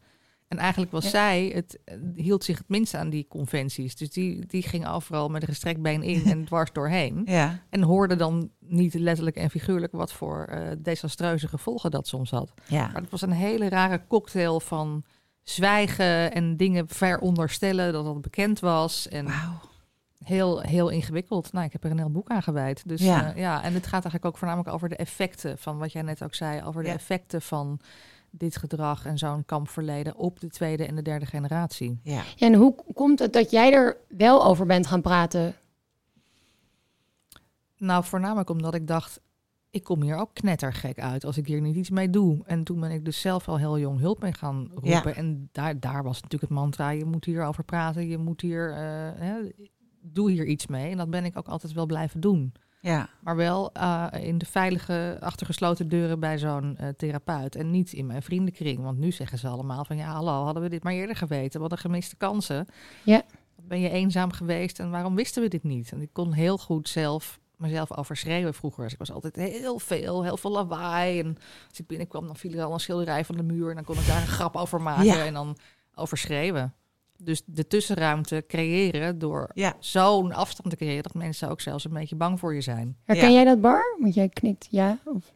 [0.50, 1.10] En eigenlijk was Ja.
[1.10, 3.96] zij, het eh, hield zich het minst aan die conventies.
[3.96, 7.22] Dus die, die ging overal met een gestrekt been in en dwars doorheen.
[7.26, 12.30] ja, En hoorde dan niet letterlijk en figuurlijk wat voor eh, desastreuze gevolgen dat soms
[12.30, 12.52] had.
[12.66, 12.86] ja.
[12.92, 15.04] Maar het was een hele rare cocktail van
[15.42, 19.08] zwijgen en dingen veronderstellen dat dat bekend was.
[19.08, 19.26] En
[20.24, 21.52] heel, heel ingewikkeld.
[21.52, 22.88] Nou, ik heb er een heel boek aan gewijd.
[22.88, 23.18] Dus Ja.
[23.20, 23.32] ja.
[23.36, 26.34] ja, en het gaat eigenlijk ook voornamelijk over de effecten van wat jij net ook
[26.34, 27.80] zei, over de effecten van
[28.30, 32.00] dit gedrag en zo'n kampverleden op de tweede en de derde generatie.
[32.02, 32.22] Ja.
[32.36, 35.54] Ja, en hoe komt het dat jij er wel over bent gaan praten?
[37.76, 39.20] Nou, voornamelijk omdat ik dacht,
[39.70, 42.42] ik kom hier ook knettergek uit als ik hier niet iets mee doe.
[42.44, 45.10] En toen ben ik dus zelf al heel jong hulp mee gaan roepen.
[45.10, 45.14] Ja.
[45.14, 49.20] En daar, daar was natuurlijk het mantra, je moet hierover praten, je moet hier, eh,
[49.20, 49.34] hè,
[50.02, 50.90] doe hier iets mee.
[50.90, 52.52] En dat ben ik ook altijd wel blijven doen.
[52.80, 53.08] Ja.
[53.20, 57.54] Maar wel eh, in de veilige, achtergesloten deuren bij zo'n eh, therapeut.
[57.56, 58.80] En niet in mijn vriendenkring.
[58.82, 61.60] Want nu zeggen ze allemaal van ja, hallo, hadden we dit maar eerder geweten.
[61.60, 62.66] Wat een gemiste kansen.
[63.04, 63.22] Ja.
[63.62, 65.92] Ben je eenzaam geweest en waarom wisten we dit niet?
[65.92, 68.82] En ik kon heel goed zelf mezelf overschreeuwen vroeger.
[68.82, 71.20] Dus ik was altijd heel veel, heel veel lawaai.
[71.20, 71.36] En
[71.68, 73.68] als ik binnenkwam, dan viel er al een schilderij van de muur.
[73.68, 75.24] En dan kon ik daar een grap over maken Ja.
[75.24, 75.56] en dan
[75.94, 76.74] overschreeuwen.
[77.22, 79.74] Dus de tussenruimte creëren door Ja.
[79.78, 81.02] zo'n afstand te creëren...
[81.02, 82.96] dat mensen ook zelfs een beetje bang voor je zijn.
[83.04, 83.34] Herken Ja.
[83.34, 83.96] jij dat, Bar?
[84.00, 84.98] Want jij knikt ja.
[85.04, 85.32] Of...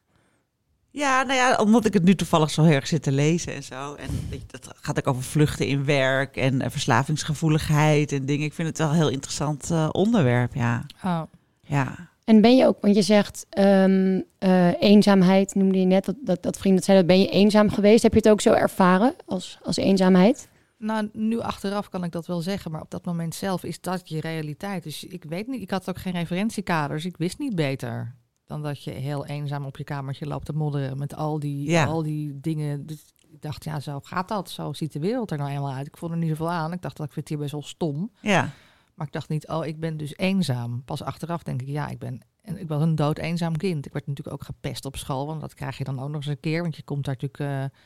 [0.91, 3.63] Ja, nou ja, omdat ik het nu toevallig zo heel erg zit te lezen en
[3.63, 3.95] zo.
[3.95, 4.09] En
[4.47, 8.47] dat gaat ook over vluchten in werk en eh, verslavingsgevoeligheid en dingen.
[8.47, 10.87] Ik vind het wel een heel interessant eh, onderwerp, ja.
[11.05, 11.23] Oh.
[11.63, 12.13] Ja.
[12.25, 16.43] En ben je ook, want je zegt ehm, eh, eenzaamheid, noemde je net, dat, dat,
[16.43, 18.03] dat vriend dat zei, dat ben je eenzaam geweest?
[18.03, 20.49] Heb je het ook zo ervaren als, als eenzaamheid?
[20.85, 24.09] Nou, nu achteraf kan ik dat wel zeggen, maar op dat moment zelf is dat
[24.09, 24.83] je realiteit.
[24.83, 27.05] Dus ik weet niet, ik had ook geen referentiekaders.
[27.05, 28.15] Ik wist niet beter
[28.45, 31.85] dan dat je heel eenzaam op je kamertje loopt te modderen met al die, Ja.
[31.85, 32.87] al die dingen.
[32.87, 34.51] Dus ik dacht, ja, zo gaat dat.
[34.51, 35.87] Zo ziet de wereld er nou helemaal uit.
[35.87, 36.73] Ik vond er niet zoveel aan.
[36.73, 38.11] Ik dacht dat ik vind het hier best wel stom.
[38.21, 38.51] Ja.
[38.95, 40.83] Maar ik dacht niet, oh, ik ben dus eenzaam.
[40.85, 42.21] Pas achteraf denk ik, ja, ik ben.
[42.43, 43.87] En ik was een dood eenzaam kind.
[43.87, 46.27] Ik werd natuurlijk ook gepest op school, want dat krijg je dan ook nog eens
[46.27, 46.63] een keer.
[46.63, 47.79] Want je komt daar natuurlijk eh,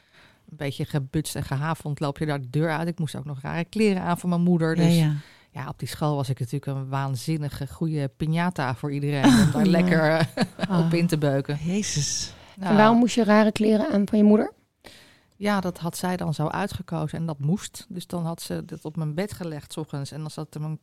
[0.51, 2.89] een beetje gebutst en gehavend, loop je daar de deur uit.
[2.89, 4.75] Ik moest ook nog rare kleren aan van mijn moeder.
[4.75, 5.13] Dus ja, ja,
[5.51, 5.69] ja.
[5.69, 9.25] op die school was ik natuurlijk een waanzinnige, goede piñata voor iedereen.
[9.45, 10.79] Om daar lekker eh, Ah.
[10.87, 11.59] op in te beuken.
[11.65, 12.33] Jezus.
[12.57, 14.53] Nou, En waarom moest je rare kleren aan van je moeder?
[15.41, 17.87] Ja, dat had zij dan zo uitgekozen en dat moest.
[17.89, 20.11] Dus dan had ze dat op mijn bed gelegd 's ochtends.
[20.11, 20.79] En dan zat er mijn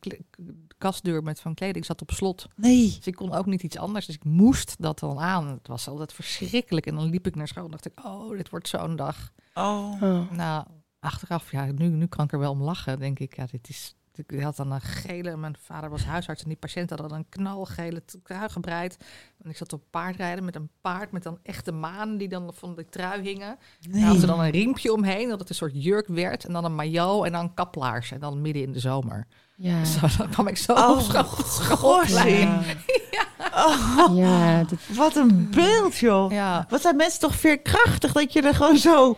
[0.78, 2.48] kastdeur met van kleding zat op slot.
[2.56, 2.86] Nee.
[2.96, 4.06] Dus ik kon ook niet iets anders.
[4.06, 5.48] Dus ik moest dat dan aan.
[5.48, 6.86] Het was altijd verschrikkelijk.
[6.86, 9.32] En dan liep ik naar school en dacht ik, oh, dit wordt zo'n dag.
[9.54, 10.02] Oh.
[10.02, 10.32] Oh.
[10.32, 10.66] Nou,
[11.00, 13.00] achteraf, ja, nu, nu kan ik er wel om lachen.
[13.00, 13.96] Denk ik, ja, dit is...
[14.18, 17.30] Ik had dan een gele, mijn vader was huisarts en die patiënt had dan een
[17.30, 18.98] knalgele trui gebreid.
[19.44, 22.76] En ik zat op paardrijden met een paard met dan echte manen die dan van
[22.76, 23.58] de trui hingen.
[23.90, 26.46] Daar had ze dan een riempje omheen, dat het een soort jurk werd.
[26.46, 28.12] En dan een maillot en dan kaplaars.
[28.12, 29.28] En dan midden in de zomer.
[29.56, 29.84] Ja.
[29.94, 32.06] Zo, dan kwam ik zo Oh, op school.
[32.06, 32.62] Ja.
[34.14, 36.32] Ja, dat- Wat een beeld, joh.
[36.32, 39.18] Ja, Wat zijn mensen toch veerkrachtig dat je er gewoon zo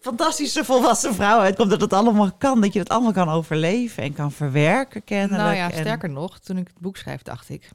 [0.00, 1.70] fantastische volwassen vrouw uitkomt.
[1.70, 2.60] Dat het allemaal kan.
[2.60, 5.42] Dat je het allemaal kan overleven en kan verwerken kennelijk.
[5.42, 7.70] nou ja, En- sterker nog, toen ik het boek schreef, dacht ik...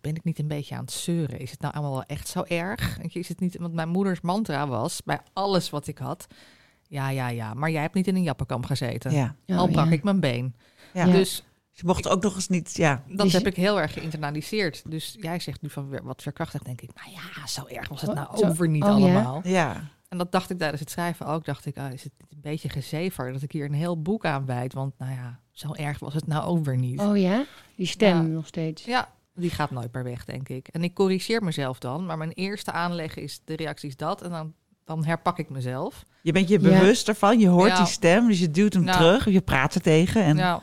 [0.00, 1.38] Ben ik niet een beetje aan het zeuren?
[1.40, 2.98] Is het nou allemaal wel echt zo erg?
[3.12, 6.26] Is het niet, want mijn moeders mantra was bij alles wat ik had.
[6.88, 9.12] Ja, ja, ja, maar jij hebt niet in een jappenkamp gezeten.
[9.12, 9.34] Ja.
[9.46, 9.92] Oh, Al brak ja.
[9.92, 10.54] ik mijn been.
[10.92, 11.04] Ja.
[11.04, 13.02] Dus Je mocht ook nog eens niet, ja.
[13.08, 14.82] dat Dus- heb ik heel erg geïnternaliseerd.
[14.90, 16.90] Dus jij zegt nu van weer wat verkrachtig, denk ik.
[16.94, 18.94] Nou ja, zo erg was het nou over niet oh, ja?
[18.94, 19.40] allemaal.
[19.44, 19.88] Ja.
[20.08, 21.44] En dat dacht ik tijdens het schrijven ook.
[21.44, 24.24] Dacht ik, ah, is het niet een beetje gezever dat ik hier een heel boek
[24.24, 24.72] aan wijd?
[24.72, 27.00] Want nou ja, zo erg was het nou ook weer niet.
[27.00, 27.44] Oh ja?
[27.76, 28.22] Die stem Ja.
[28.22, 28.84] nog steeds.
[28.84, 30.68] Ja, die gaat nooit meer weg, denk ik.
[30.68, 32.06] En ik corrigeer mezelf dan.
[32.06, 34.22] Maar mijn eerste aanleg is de reacties dat.
[34.22, 34.54] En dan,
[34.84, 36.02] dan herpak ik mezelf.
[36.22, 36.78] Je bent je Ja.
[36.78, 37.38] bewust ervan.
[37.38, 37.76] Je hoort Ja.
[37.76, 39.28] die stem, dus je duwt hem terug.
[39.30, 40.22] Je praat er tegen.
[40.22, 40.60] En Ja.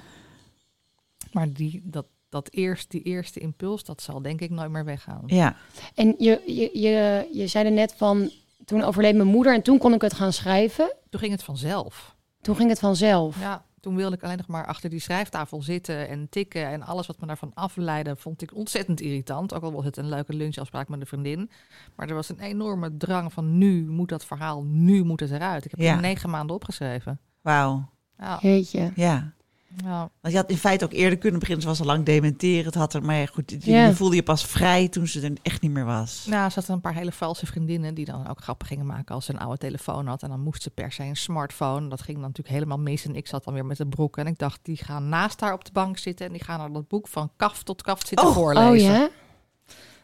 [1.31, 5.23] Maar die, dat, dat eerst, die eerste impuls, dat zal denk ik nooit meer weggaan.
[5.25, 5.55] ja.
[5.95, 8.31] En je, je, je, je zei er net van,
[8.73, 10.93] toen overleed mijn moeder en toen kon ik het gaan schrijven.
[11.09, 12.15] Toen ging het vanzelf.
[12.41, 13.39] Toen ging het vanzelf.
[13.39, 16.65] Ja, toen wilde ik alleen nog maar achter die schrijftafel zitten en tikken.
[16.67, 19.53] En alles wat me daarvan afleidde, vond ik ontzettend irritant.
[19.53, 21.49] Ook al was het een leuke lunchafspraak met een vriendin.
[21.95, 25.65] Maar er was een enorme drang van nu moet dat verhaal, nu moet het eruit.
[25.65, 25.91] Ik heb Ja.
[25.91, 27.19] het negen maanden opgeschreven.
[27.41, 27.89] Wauw.
[28.17, 28.91] Ja, Jeetje.
[28.95, 29.33] Ja.
[29.75, 30.09] Ja.
[30.21, 31.63] Want je had in feite ook eerder kunnen beginnen.
[31.63, 32.65] Ze was al lang dementeren.
[32.65, 35.71] Het had er, maar goed, je, voelde je pas vrij toen ze er echt niet
[35.71, 36.25] meer was.
[36.29, 39.25] Nou, er zaten een paar hele valse vriendinnen die dan ook grappen gingen maken als
[39.25, 40.23] ze een oude telefoon had.
[40.23, 41.87] En dan moest ze per se een smartphone.
[41.87, 43.05] Dat ging dan natuurlijk helemaal mis.
[43.05, 44.17] En ik zat dan weer met de broek.
[44.17, 46.25] En ik dacht, die gaan naast haar op de bank zitten.
[46.25, 48.91] En die gaan haar dat boek van kaf tot kaf zitten Oh, voorlezen.
[48.91, 49.09] Oh ja?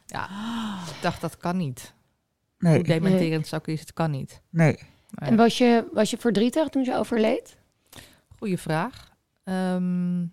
[0.05, 0.27] Ja,
[0.95, 1.93] ik dacht, dat kan niet.
[2.57, 2.75] Nee.
[2.75, 4.41] Hoe dementerend het ook is, het kan niet.
[4.49, 4.79] Nee.
[5.15, 7.57] En was je, was je verdrietig toen ze overleed?
[8.37, 9.08] Goeie vraag.
[9.49, 10.25] Ehm,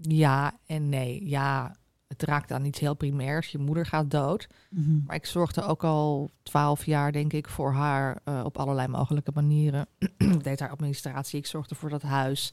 [0.00, 1.28] ja en nee.
[1.28, 1.76] Ja,
[2.08, 3.48] het, raakt aan iets heel primairs.
[3.48, 4.46] Je moeder gaat dood.
[4.70, 4.98] Mhm.
[5.06, 9.30] Maar ik zorgde ook al twaalf jaar, denk ik, voor haar eh, op allerlei mogelijke
[9.34, 9.86] manieren.
[9.98, 12.52] ik deed haar administratie, ik zorgde voor dat huis.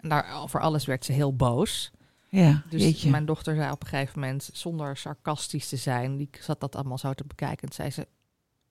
[0.00, 1.90] En daar, voor alles werd ze heel boos.
[2.28, 3.10] Ja, Dus jeetje.
[3.10, 6.98] mijn dochter zei op een gegeven moment, zonder sarcastisch te zijn, die zat dat allemaal
[6.98, 7.68] zo te bekijken.
[7.68, 8.06] En zei ze,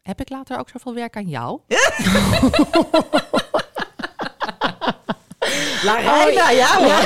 [0.01, 1.59] heb ik later ook zoveel werk aan jou?
[5.83, 7.01] Larijna, ja hoor.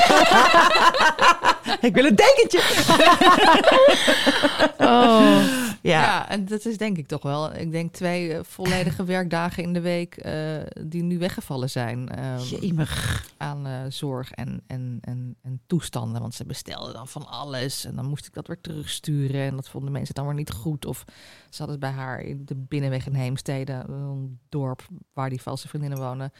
[1.89, 2.61] ik wil een dekentje.
[4.79, 5.65] Oh.
[5.81, 6.01] Ja.
[6.01, 6.29] Ja.
[6.29, 7.55] en dat is denk ik toch wel.
[7.55, 12.09] Ik denk twee eh, volledige werkdagen in de week eh, die nu weggevallen zijn
[12.49, 13.25] Jemig.
[13.37, 16.21] aan eh, zorg en, en, en, en toestanden.
[16.21, 19.41] Want ze bestelden dan van alles en dan moest ik dat weer terugsturen.
[19.41, 20.85] En dat vonden mensen dan weer niet goed.
[20.85, 21.03] Of
[21.49, 25.67] ze hadden het bij haar in de binnenweg in Heemstede, een dorp waar die valse
[25.67, 26.31] vriendinnen wonen.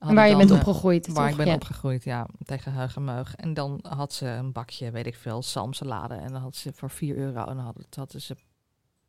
[0.00, 1.30] Waar je dan, bent eh, opgegroeid, Waar toch?
[1.30, 1.54] ik ben Ja.
[1.54, 3.34] opgegroeid, ja, tegen Heug en Meug.
[3.36, 6.14] En dan had ze een bakje, weet ik veel, salmsalade.
[6.14, 7.40] En dan had ze voor 4 euro.
[7.44, 8.36] En dan hadden, hadden ze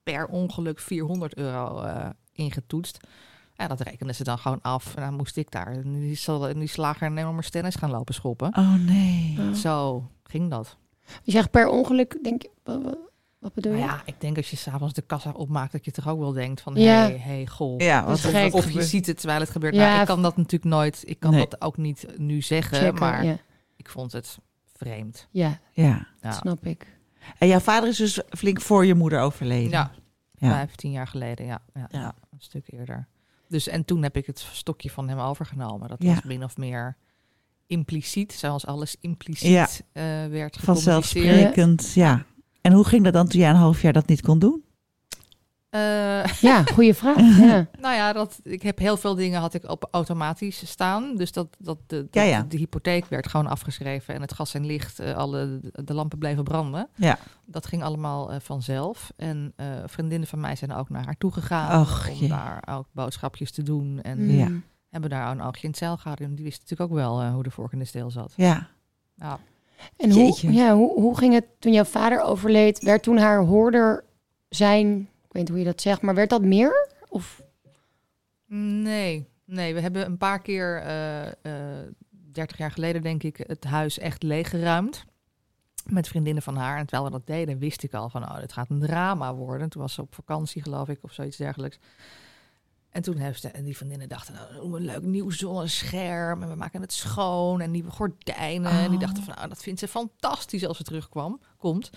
[0.04, 2.98] per ongeluk 400 euro eh, ingetoetst.
[3.54, 4.96] Ja, dat rekenden ze dan gewoon af.
[4.96, 7.92] En dan moest ik daar in die, sal- in die slager en enorme tennis gaan
[7.92, 8.58] lopen schoppen.
[8.58, 9.38] Oh nee.
[9.40, 9.54] Oh.
[9.54, 10.78] Zo ging dat.
[11.24, 12.50] Je zegt per ongeluk, denk je,
[13.42, 13.88] wat, bedoel Maar je?
[13.88, 16.62] ja, ik denk als je s'avonds de kassa opmaakt, dat je toch ook wel denkt
[16.62, 16.92] van, Ja.
[17.08, 17.80] hey, hey, goh.
[17.80, 18.54] Ja, Dat wat gek.
[18.54, 19.76] Of je ziet het terwijl het gebeurt.
[19.76, 21.48] Ja, Nou, ik kan dat natuurlijk nooit, ik kan Nee.
[21.50, 23.38] dat ook niet nu zeggen, Checken, maar ja.
[23.76, 24.38] ik vond het
[24.76, 25.28] vreemd.
[25.32, 26.08] ja, Ja.
[26.22, 26.32] Ja.
[26.32, 27.00] snap ik.
[27.38, 29.70] En jouw vader is dus flink voor je moeder overleden.
[29.70, 29.92] Ja,
[30.38, 30.50] Ja.
[30.52, 33.08] 15 jaar geleden, ja, ja, Een stuk eerder.
[33.48, 35.90] Dus en toen heb ik het stokje van hem overgenomen.
[35.90, 36.14] Dat Ja.
[36.14, 36.98] was min of meer
[37.68, 39.68] impliciet, zoals alles impliciet Ja.
[39.92, 40.64] eh, werd gecommuniceerd.
[40.64, 42.26] Vanzelfsprekend, ja.
[42.62, 44.64] En hoe ging dat dan toen jij een half jaar dat niet kon doen?
[45.70, 47.16] Eh, Ja, goede vraag.
[47.40, 47.68] Ja.
[47.80, 51.16] nou ja, dat, ik heb heel veel dingen had ik op automatisch staan.
[51.16, 52.46] Dus dat, dat de, Ja, dat ja.
[52.48, 56.44] de hypotheek werd gewoon afgeschreven en het gas en licht, eh, alle de lampen bleven
[56.44, 56.88] branden.
[56.96, 57.18] Ja.
[57.46, 59.12] Dat ging allemaal eh, vanzelf.
[59.16, 62.30] En eh, vriendinnen van mij zijn ook naar haar toe gegaan Och, om jee.
[62.30, 64.02] daar ook boodschapjes te doen.
[64.02, 64.38] En Mm.
[64.38, 64.50] Ja.
[64.90, 66.26] hebben daar een oogje in het zeil gehouden.
[66.28, 68.34] En die wist natuurlijk ook wel hoe de vork in de steel zat.
[68.36, 68.68] Ja.
[69.16, 69.40] Ja.
[69.98, 72.84] En hoe, ja, hoe, hoe ging het toen jouw vader overleed?
[72.84, 74.04] Werd toen haar hoorder
[74.50, 76.90] zijn, ik weet niet hoe je dat zegt, maar werd dat meer?
[77.10, 77.42] Of
[78.54, 81.88] Nee, nee, we hebben een paar keer, eh eh
[82.32, 85.06] 30 jaar geleden denk ik, het huis echt leeggeruimd.
[85.86, 86.78] Met vriendinnen van haar.
[86.78, 89.70] En terwijl we dat deden, wist ik al van, oh, dit gaat een drama worden.
[89.70, 91.80] Toen was ze op vakantie, geloof ik, of zoiets dergelijks.
[92.92, 96.42] En toen heeft ze, en die vriendinnen dachten, nou, doen we een leuk nieuw zonnescherm.
[96.44, 98.72] En we maken het schoon en nieuwe gordijnen.
[98.72, 99.04] En die Oh.
[99.06, 101.90] dachten van, nou, dat vindt ze fantastisch als ze terugkwam, komt.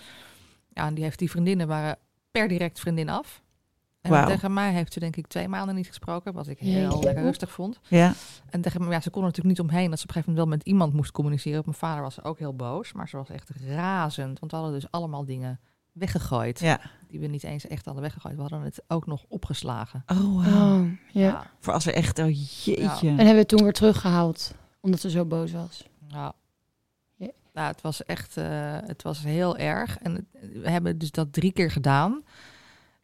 [0.73, 1.97] Ja, en die heeft die vriendinnen waren
[2.31, 3.43] per direct vriendin af.
[4.01, 4.27] En Wauw.
[4.27, 7.03] tegen mij heeft ze denk ik twee maanden niet gesproken, wat ik heel Jeetje.
[7.03, 7.79] lekker rustig vond.
[7.87, 8.13] Ja.
[8.49, 10.33] En tegen me, ja, ze kon er natuurlijk niet omheen dat ze op een gegeven
[10.33, 11.61] moment wel met iemand moest communiceren.
[11.65, 14.39] Mijn vader was ook heel boos, maar ze was echt razend.
[14.39, 15.59] Want we hadden dus allemaal dingen
[15.95, 16.59] weggegooid.
[16.59, 16.79] Ja.
[17.07, 18.35] Die we niet eens echt hadden weggegooid.
[18.35, 20.03] We hadden het ook nog opgeslagen.
[20.07, 20.45] Oh, wow.
[20.47, 21.51] oh, ja.
[21.59, 22.29] Voor als er echt, oh
[22.65, 23.07] jeetje.
[23.09, 25.87] En hebben we het toen weer teruggehaald, omdat ze zo boos was.
[26.07, 26.33] Ja.
[27.15, 27.31] Ja.
[27.53, 28.45] Nou, het was echt, eh,
[28.85, 29.97] het was heel erg.
[29.97, 32.23] En het- we hebben dus dat drie keer gedaan.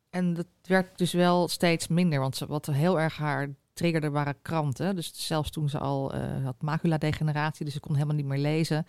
[0.10, 2.20] En dat werd dus wel steeds minder.
[2.20, 4.96] Want ze, wat heel erg haar triggerde waren kranten.
[4.96, 8.86] Dus zelfs toen ze al eh had macula-degeneratie, dus ze kon helemaal niet meer lezen.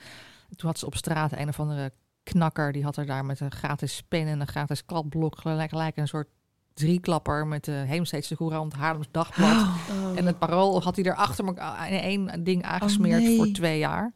[0.57, 1.93] Toen had ze op straat een of andere
[2.23, 2.73] knakker.
[2.73, 6.09] Die had er daar met een gratis pen en een gratis kladblok gelijk, gelijk een
[6.09, 6.29] soort
[6.75, 9.51] drieklapper met de Heemsteedse Courant, Haarlems Dagblad.
[9.57, 10.19] Oh.
[10.19, 13.37] En het parool had hij er achter elkaar in één ding aangesmeerd nee.
[13.37, 14.13] voor twee jaar.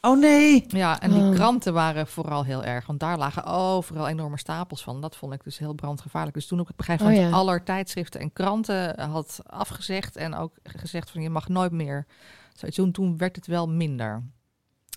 [0.00, 0.64] Oh nee.
[0.68, 1.34] Ja, en die Oh.
[1.34, 2.86] kranten waren vooral heel erg.
[2.86, 5.00] Want daar lagen overal enorme stapels van.
[5.00, 6.34] Dat vond ik dus heel brandgevaarlijk.
[6.34, 7.36] Dus toen op een gegeven Oh, moment ja.
[7.36, 10.16] alle tijdschriften en kranten had afgezegd.
[10.16, 12.06] En ook gezegd van je mag nooit meer.
[12.52, 12.92] Zoiets doen.
[12.92, 14.22] Toen werd het wel minder.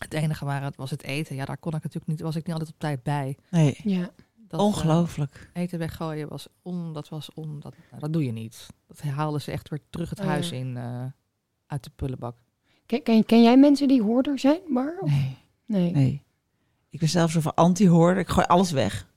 [0.03, 1.35] Het enige waren, was het eten.
[1.35, 3.37] Ja, daar kon ik natuurlijk niet, was ik niet altijd op tijd bij.
[3.49, 3.77] Nee.
[3.83, 4.09] Ja.
[4.47, 5.49] Dat, Ongelooflijk.
[5.53, 8.67] eh, eten weggooien was on, dat was on, dat, nou, dat doe je niet.
[8.87, 10.31] Dat haalden ze echt weer terug het Oh, ja.
[10.31, 11.03] huis in eh,
[11.67, 12.37] uit de prullenbak.
[12.85, 14.59] Ken, ken, ken jij mensen die hoorder zijn?
[14.99, 15.37] Of- Nee.
[15.65, 15.91] Nee.
[15.91, 16.23] Nee.
[16.89, 18.21] Ik ben zelfs zo van anti-hoorder.
[18.23, 19.07] Ik gooi alles weg.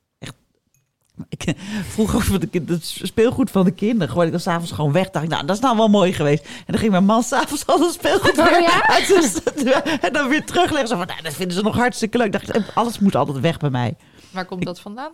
[1.29, 1.55] Ik,
[1.89, 5.11] vroeger over de, kind- het speelgoed van de kinderen gooide ik dan s'avonds gewoon weg.
[5.11, 6.45] Dacht ik, nou, dat is nou wel mooi geweest.
[6.45, 8.87] En dan ging mijn man s'avonds al het speelgoed Oh, weer ja?
[8.95, 10.89] uit zijn- En dan weer terugleggen.
[10.89, 12.33] Zo van, nou, dat vinden ze nog hartstikke leuk.
[12.33, 13.95] Dacht ik, alles moet altijd weg bij mij.
[14.31, 15.13] Waar komt dat vandaan?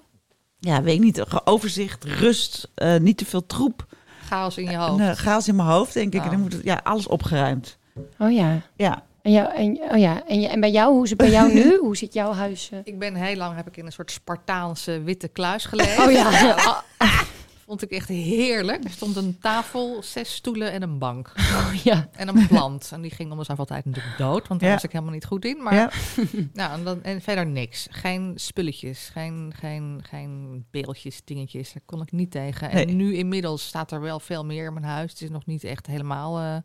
[0.58, 1.24] Ja, weet ik niet.
[1.44, 3.86] Overzicht, rust, eh, niet te veel troep.
[4.26, 5.00] Chaos in je En, hoofd.
[5.00, 6.20] eh, chaos in mijn hoofd, denk ik.
[6.20, 6.30] En Oh.
[6.32, 7.76] dan moet het, ja, alles opgeruimd.
[8.18, 8.60] Oh ja.
[8.76, 9.02] Ja.
[9.22, 10.26] En, jou, en, oh ja.
[10.26, 11.76] En, en bij jou, hoe is het bij jou nu?
[11.82, 12.70] Hoe zit jouw huis?
[12.70, 12.78] eh?
[12.84, 16.04] Ik ben heel lang heb ik in een soort Spartaanse witte kluis gelegen.
[16.04, 16.82] Oh ja.
[17.66, 18.84] Vond ik echt heerlijk.
[18.84, 21.32] Er stond een tafel, zes stoelen en een bank.
[21.84, 22.08] ja.
[22.12, 22.88] En een plant.
[22.92, 24.74] En die ging om de zoveel tijd natuurlijk dood, want daar Ja.
[24.74, 25.62] was ik helemaal niet goed in.
[25.62, 25.90] Maar Ja.
[26.52, 27.86] nou, en, dan, en verder niks.
[27.90, 31.72] Geen spulletjes, geen, geen, geen beeldjes, dingetjes.
[31.72, 32.70] Daar kon ik niet tegen.
[32.70, 32.94] En Nee.
[32.94, 35.10] nu inmiddels staat er wel veel meer in mijn huis.
[35.12, 36.38] Het is nog niet echt helemaal...
[36.38, 36.56] eh,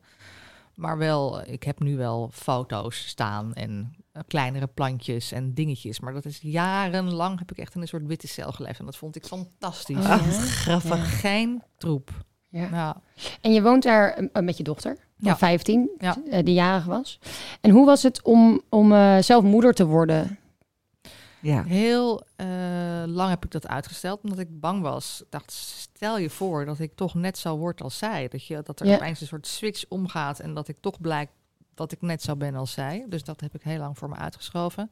[0.76, 5.99] maar wel, ik heb nu wel foto's staan en eh, kleinere plantjes en dingetjes.
[5.99, 8.80] Maar dat is jarenlang heb ik echt in een soort witte cel geleefd.
[8.80, 9.97] En dat vond ik fantastisch.
[9.97, 10.32] Oh, Ah, ja.
[10.39, 11.19] grappig.
[11.19, 12.09] Geen troep.
[12.49, 12.67] Ja.
[12.71, 13.01] Ja.
[13.41, 15.38] En je woont daar eh, met je dochter, van Ja.
[15.38, 16.15] 15, Ja.
[16.30, 17.19] eh, die jarig was.
[17.61, 20.39] En hoe was het om, om eh, zelf moeder te worden?
[21.45, 21.63] Ja.
[21.63, 22.47] Heel eh,
[23.05, 25.21] lang heb ik dat uitgesteld, omdat ik bang was.
[25.21, 28.27] Ik dacht, stel je voor dat ik toch net zo word als zij.
[28.27, 28.95] Dat, je, dat er Ja.
[28.95, 31.29] opeens een soort switch omgaat en dat ik toch blijk
[31.73, 33.05] dat ik net zo ben als zij.
[33.09, 34.91] Dus dat heb ik heel lang voor me uitgeschoven.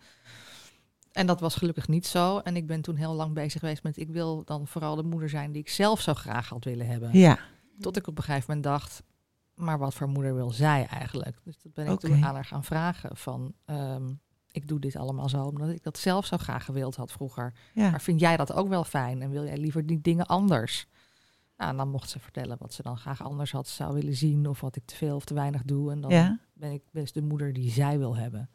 [1.11, 2.37] En dat was gelukkig niet zo.
[2.39, 3.97] En ik ben toen heel lang bezig geweest met...
[3.97, 7.09] ik wil dan vooral de moeder zijn die ik zelf zo graag had willen hebben.
[7.13, 7.39] Ja.
[7.79, 9.03] Tot ik op een gegeven moment dacht...
[9.55, 11.37] maar wat voor moeder wil zij eigenlijk?
[11.43, 13.53] Dus dat ben ik toen aan haar gaan vragen van...
[13.65, 14.09] ehm,
[14.53, 17.53] ik doe dit allemaal zo omdat ik dat zelf zo graag gewild had vroeger.
[17.73, 17.89] Ja.
[17.89, 19.21] Maar vind jij dat ook wel fijn?
[19.21, 20.87] En wil jij liever die dingen anders?
[21.57, 24.47] Nou, en dan mocht ze vertellen wat ze dan graag anders had zou willen zien...
[24.47, 25.91] of wat ik te veel of te weinig doe.
[25.91, 26.39] En dan ja.
[26.53, 28.49] ben ik best de moeder die zij wil hebben.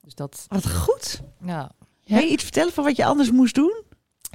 [0.00, 1.22] Dus dat, Wat goed.
[1.40, 1.72] ja.
[2.04, 3.82] Kan je iets vertellen van wat je anders moest doen?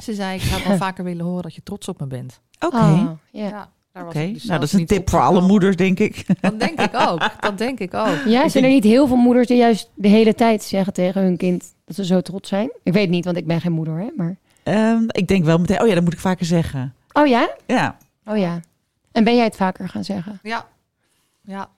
[0.02, 2.42] Ze zei, ik zou wel vaker willen horen dat je trots op me bent.
[2.60, 2.78] Oké.
[2.78, 3.18] Ja.
[3.32, 4.32] Ja, daar Oké.
[4.34, 6.26] dus Nou, dat is een tip voor alle moeders, denk ik.
[6.42, 7.32] Dat denk ik ook.
[7.40, 8.18] Dat denk ik ook.
[8.26, 11.22] Ja, Ik zijn er niet heel veel moeders die juist de hele tijd zeggen tegen
[11.22, 12.72] hun kind dat ze zo trots zijn?
[12.84, 14.10] Ik weet niet, want ik ben geen moeder, hè?
[14.16, 14.36] Maar...
[14.64, 16.94] Ehm, ik denk wel meteen, oh ja, dat moet ik vaker zeggen.
[17.14, 17.50] Oh ja?
[17.66, 17.98] Ja.
[18.26, 18.60] Oh ja.
[19.12, 20.40] En ben jij het vaker gaan zeggen?
[20.44, 20.68] Ja,
[21.42, 21.70] ja.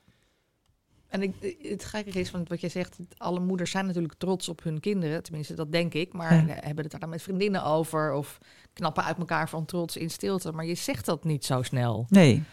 [1.14, 4.64] En ik, het gekke is, want wat jij zegt, alle moeders zijn natuurlijk trots op
[4.64, 5.24] hun kinderen.
[5.24, 6.14] Tenminste, dat denk ik.
[6.14, 6.46] Maar Ja.
[6.48, 8.14] hebben het daar dan met vriendinnen over.
[8.14, 8.38] Of
[8.74, 10.52] knappen uit elkaar van trots in stilte.
[10.52, 12.06] Maar je zegt dat niet zo snel.
[12.10, 12.44] Nee.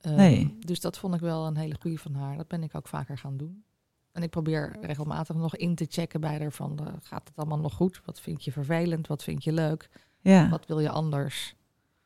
[0.00, 0.56] Ehm, Nee.
[0.66, 2.36] Dus dat vond ik wel een hele goede van haar.
[2.36, 3.64] Dat ben ik ook vaker gaan doen.
[4.12, 6.78] En ik probeer regelmatig nog in te checken bij haar van...
[6.78, 8.00] eh, gaat het allemaal nog goed?
[8.04, 9.06] Wat vind je vervelend?
[9.06, 9.88] Wat vind je leuk?
[10.20, 10.48] Ja.
[10.48, 11.54] Wat wil je anders?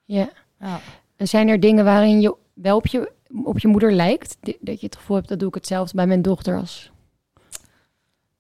[0.05, 0.31] Ja.
[0.61, 0.81] Ja.
[1.17, 3.13] En zijn er dingen waarin je wel op je,
[3.45, 4.37] op je moeder lijkt?
[4.61, 6.93] Dat je het gevoel hebt, dat doe ik hetzelfde bij mijn dochter als...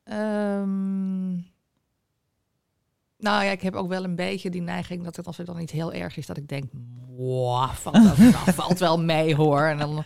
[0.04, 1.32] Ehm,
[3.18, 5.56] nou ja, ik heb ook wel een beetje die neiging dat het als het dan
[5.56, 6.64] niet heel erg is, dat ik denk,
[7.16, 9.60] wow, valt, wel- nou, valt wel mee hoor.
[9.62, 10.02] En dan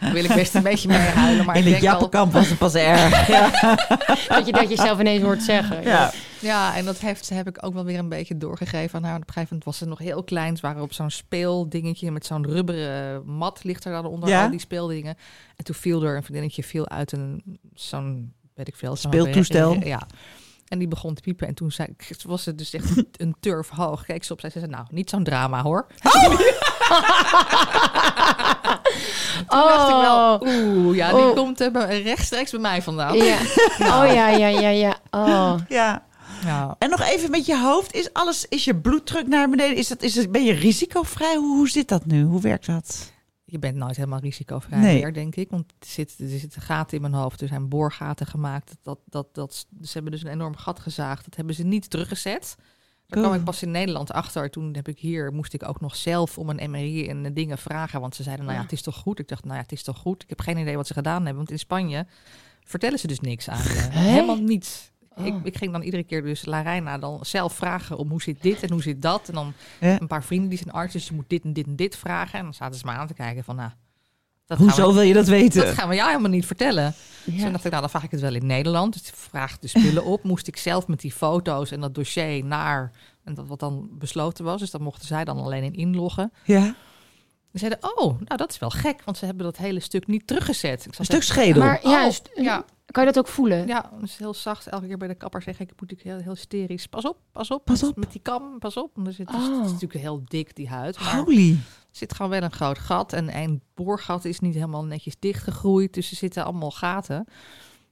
[0.00, 1.44] wil ik best een beetje mee huilen.
[1.46, 3.26] Maar In ik het jappenkamp was het pas erg.
[3.28, 3.50] Ja.
[4.28, 5.82] Dat je dat jezelf ineens hoort zeggen.
[5.82, 6.12] Ja.
[6.40, 9.14] ja, en dat heeft, heb ik ook wel weer een beetje doorgegeven aan haar.
[9.16, 10.56] Op een gegeven moment was ze nog heel klein.
[10.56, 14.44] Ze waren op zo'n speeldingetje met zo'n rubberen mat ligt er dan onder Ja.
[14.44, 15.16] al die speeldingen.
[15.56, 19.72] En toen viel er een vriendinnetje viel uit een zo'n, weet ik veel, Speeltoestel.
[19.84, 20.06] Ja.
[20.68, 21.46] En die begon te piepen.
[21.46, 22.90] En toen zei, ik- was het dus echt
[23.22, 24.04] een turf hoog.
[24.04, 25.86] Keek ze op, zij zei, nou, niet zo'n drama hoor.
[29.48, 31.34] Toen dacht ik wel, oeh, ja, die Oh.
[31.36, 33.16] komt eh, rechtstreeks bij mij vandaan.
[33.16, 33.36] Ja.
[33.78, 34.96] Oh ja, ja, ja, ja.
[35.10, 35.54] Oh.
[35.68, 36.06] ja.
[36.44, 36.74] Ja.
[36.78, 37.94] En nog even met je hoofd.
[37.94, 39.76] Is alles, is je bloeddruk naar beneden?
[39.76, 41.34] Is dat, is het, ben je risicovrij?
[41.36, 42.22] Hoe, hoe zit dat nu?
[42.24, 43.12] Hoe werkt dat?
[43.50, 45.00] Je bent nooit helemaal risicovrij Nee.
[45.00, 45.50] meer, denk ik.
[45.50, 47.40] Want er, zit, er zitten gaten in mijn hoofd.
[47.40, 48.76] Er zijn boorgaten gemaakt.
[48.82, 51.24] Dat, dat, dat, ze hebben dus een enorm gat gezaagd.
[51.24, 52.56] Dat hebben ze niet teruggezet.
[53.06, 54.50] Daar kwam ik pas in Nederland achter.
[54.50, 58.00] Toen heb ik hier, moest ik ook nog zelf om een MRI en dingen vragen.
[58.00, 59.18] Want ze zeiden, nou ja, het is toch goed?
[59.18, 60.22] Ik dacht, nou ja, het is toch goed?
[60.22, 61.36] Ik heb geen idee wat ze gedaan hebben.
[61.36, 62.06] Want in Spanje
[62.64, 63.88] vertellen ze dus niks aan je.
[63.90, 64.87] Helemaal niets.
[65.24, 65.40] Ik, Oh.
[65.42, 68.70] ik ging dan iedere keer dus Larijna dan zelf vragen om hoe zit dit en
[68.70, 69.28] hoe zit dat.
[69.28, 70.00] En dan Ja.
[70.00, 72.38] een paar vrienden die zijn arts, dus je moet dit en dit en dit vragen.
[72.38, 73.70] En dan zaten ze me aan te kijken van, nou,
[74.46, 75.64] dat Hoezo we, wil je dat weten?
[75.64, 76.94] dat gaan we jou helemaal niet vertellen.
[77.24, 77.42] Dus Ja.
[77.42, 78.92] toen dacht ik, nou, dan vraag ik het wel in Nederland.
[78.92, 80.22] Dus ik vraag de spullen op.
[80.22, 82.90] Moest ik zelf met die foto's en dat dossier naar...
[83.24, 84.60] En dat wat dan besloten was.
[84.60, 86.32] Dus dan mochten zij dan alleen in inloggen.
[86.44, 86.74] Ja.
[87.52, 89.02] Ze zeiden, oh, nou dat is wel gek.
[89.04, 90.80] Want ze hebben dat hele stuk niet teruggezet.
[90.80, 91.62] Ik Een zat stuk schedel.
[91.62, 92.64] Maar ja, Oh, st- ja.
[92.90, 93.66] Kan je dat ook voelen?
[93.66, 94.66] Ja, dat is heel zacht.
[94.66, 96.86] Elke keer bij de kapper zeg ik, moet ik heel, heel hysterisch.
[96.86, 97.64] Pas op, pas op.
[97.64, 97.96] Pas op.
[97.96, 99.06] Met die kam, pas op.
[99.06, 99.56] Er zit, dus- Oh.
[99.56, 101.00] het is natuurlijk heel dik, die huid.
[101.00, 101.50] Maar Holy.
[101.50, 101.56] er
[101.90, 103.12] zit gewoon wel een groot gat.
[103.12, 105.94] En een boorgat is niet helemaal netjes dichtgegroeid.
[105.94, 107.24] Dus er zitten allemaal gaten.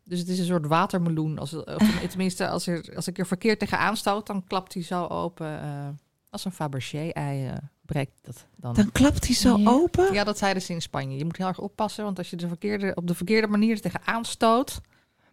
[0.05, 1.39] Dus het is een soort watermeloen.
[1.39, 5.05] Als, of tenminste, als, er, als ik er verkeerd tegenaan stoot, dan klapt hij zo
[5.07, 5.61] open.
[5.63, 5.89] eh,
[6.37, 7.53] als een Fabergé-ei eh,
[7.87, 8.75] breekt dat dan.
[8.75, 9.71] Dan klapt hij zo Ja.
[9.71, 10.13] open.
[10.13, 11.17] Ja, dat zeiden ze in Spanje.
[11.19, 13.81] Je moet heel erg oppassen, want als je de verkeerde, op de verkeerde manier er
[13.81, 14.81] tegenaan stoot...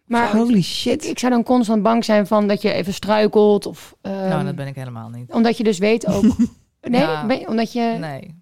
[0.06, 1.06] Maar Holy ik, shit.
[1.06, 3.66] ik zou dan constant bang zijn van dat je even struikelt.
[3.66, 5.32] Of, ehm, nou, dat ben ik helemaal niet.
[5.32, 6.24] Omdat je dus weet ook...
[6.82, 7.26] Nee, Ja.
[7.26, 7.96] ben je- omdat je...
[8.00, 8.36] Nee.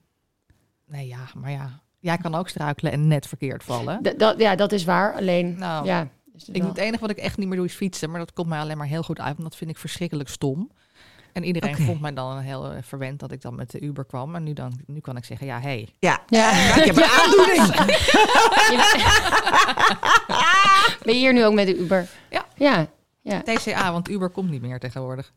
[0.85, 1.79] Nee, ja, maar ja.
[1.99, 3.99] Jij kan ook struikelen en net verkeerd vallen.
[4.01, 5.13] D- dat, ja, dat is waar.
[5.15, 6.07] Alleen, Nou, ja.
[6.35, 8.09] is het Ik, het enige wat ik echt niet meer doe is fietsen.
[8.09, 9.37] Maar dat komt mij alleen maar heel goed uit.
[9.37, 10.69] Want dat vind ik verschrikkelijk stom.
[11.33, 14.35] En iedereen vond mij dan heel eh, verwend dat ik dan met de Uber kwam.
[14.35, 15.89] En nu, dan, nu kan ik zeggen, ja, hey.
[15.99, 16.19] Ja.
[16.27, 16.51] Ja.
[16.51, 17.75] Ja, ik heb een aandoening.
[21.03, 22.07] Ben je hier nu ook met de Uber?
[22.29, 22.45] Ja.
[22.55, 22.87] Ja.
[23.21, 23.41] ja.
[23.41, 25.33] TCA, want Uber komt niet meer tegenwoordig.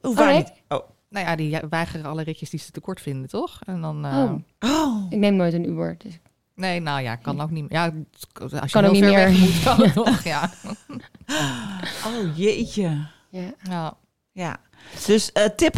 [0.00, 0.52] Hoe Oh, vaak niet?
[0.68, 0.88] Oh.
[1.08, 3.58] Nou ja, die weigeren alle ritjes die ze tekort vinden, toch?
[3.66, 4.04] En dan...
[4.06, 4.32] eh, Oh.
[4.70, 5.06] Oh.
[5.10, 5.94] Ik neem nooit een Uber.
[5.98, 6.18] Dus.
[6.54, 7.72] Nee, nou ja, kan ook niet meer.
[7.72, 7.92] Ja,
[8.40, 9.30] als je Kan niet meer.
[9.30, 10.50] moet, kan het nog, ja.
[12.06, 13.06] Oh, jeetje.
[13.28, 13.52] Ja.
[13.62, 13.96] ja.
[14.32, 14.56] Ja.
[15.06, 15.74] Dus eh, tip,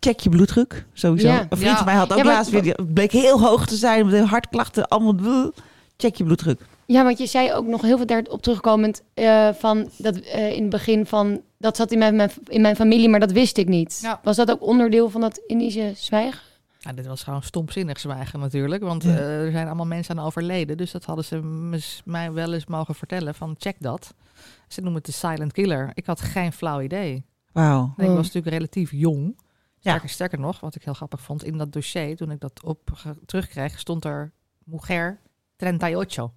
[0.00, 0.86] check je bloeddruk.
[0.92, 1.28] Sowieso.
[1.28, 1.40] Ja.
[1.40, 1.76] Een vriend Ja.
[1.76, 4.06] van mij had ook laatst weer, die bleek heel hoog te zijn.
[4.06, 5.52] Met hartklachten, allemaal.
[5.96, 6.60] Check je bloeddruk.
[6.86, 10.60] ja, want je zei ook nog heel veel daarop terugkomend eh, van dat eh, in
[10.60, 13.68] het begin van dat zat in mijn, mijn- in mijn familie, maar dat wist ik
[13.68, 13.98] niet.
[14.02, 14.20] Ja.
[14.22, 16.40] Was dat ook onderdeel van dat Indische zwijgen?
[16.78, 18.82] Ja, dit was gewoon stomzinnig zwijgen natuurlijk.
[18.82, 19.10] Want Ja.
[19.10, 20.76] eh, er zijn allemaal mensen aan overleden.
[20.76, 21.40] Dus dat hadden ze
[22.04, 23.34] mij wel eens mogen vertellen.
[23.34, 24.14] Van check dat.
[24.68, 25.90] Ze noemen het de silent killer.
[25.94, 27.24] Ik had geen flauw idee.
[27.64, 27.92] Wauw.
[27.96, 28.16] En ik Oh.
[28.16, 29.36] was natuurlijk relatief jong.
[29.36, 29.90] Ja.
[29.90, 31.44] Sterker, sterker nog, wat ik heel grappig vond.
[31.44, 32.90] In dat dossier, toen ik dat op
[33.26, 34.32] terugkreeg, stond er
[34.64, 35.20] Mujer
[35.56, 36.32] 38.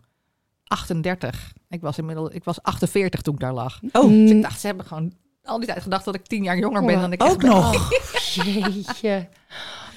[0.67, 1.53] 38.
[1.69, 3.79] Ik was inmiddels, ik was 48 toen ik daar lag.
[3.91, 5.13] Oh, Mm, Dus ik dacht, ze hebben gewoon
[5.43, 7.01] al die tijd gedacht dat ik tien jaar jonger ben Ja.
[7.01, 7.89] dan ik ook nog.
[8.35, 9.27] jeetje.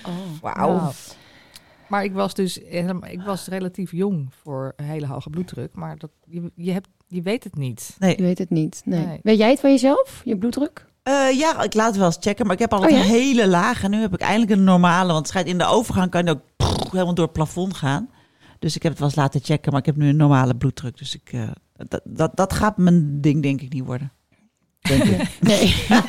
[0.06, 0.40] Oh.
[0.40, 0.74] Wauw.
[0.74, 0.90] Ja.
[1.88, 5.74] Maar ik was dus helemaal, ik was relatief jong voor een hele hoge bloeddruk.
[5.74, 7.96] Maar dat, je, je, hebt, je weet het niet.
[7.98, 8.82] Je weet het niet.
[8.84, 9.06] Nee.
[9.06, 9.18] Nee.
[9.22, 10.20] Weet jij het van jezelf?
[10.24, 10.86] Je bloeddruk?
[11.04, 12.44] Eh, ja, ik laat het wel eens checken.
[12.44, 13.04] Maar ik heb altijd Oh, ja?
[13.04, 13.84] een hele lage.
[13.84, 15.06] En nu heb ik eindelijk een normale.
[15.06, 18.10] Want het schijnt in de overgang kan je ook pff, helemaal door het plafond gaan.
[18.58, 19.70] Dus ik heb het wel eens laten checken.
[19.70, 20.98] Maar ik heb nu een normale bloeddruk.
[20.98, 21.48] Dus ik, eh,
[21.88, 24.12] dat, dat, dat gaat mijn ding denk ik niet worden.
[24.80, 25.28] Denk ik.
[25.40, 25.62] Nee.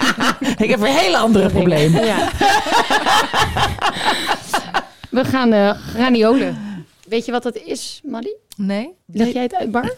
[0.65, 2.05] ik heb weer hele andere problemen.
[2.05, 2.29] Ja.
[5.09, 6.57] We gaan eh graniolen.
[7.07, 8.29] Weet je wat dat is, Maddy?
[8.57, 8.93] Nee?
[9.05, 9.93] Leg jij het uit, Bar?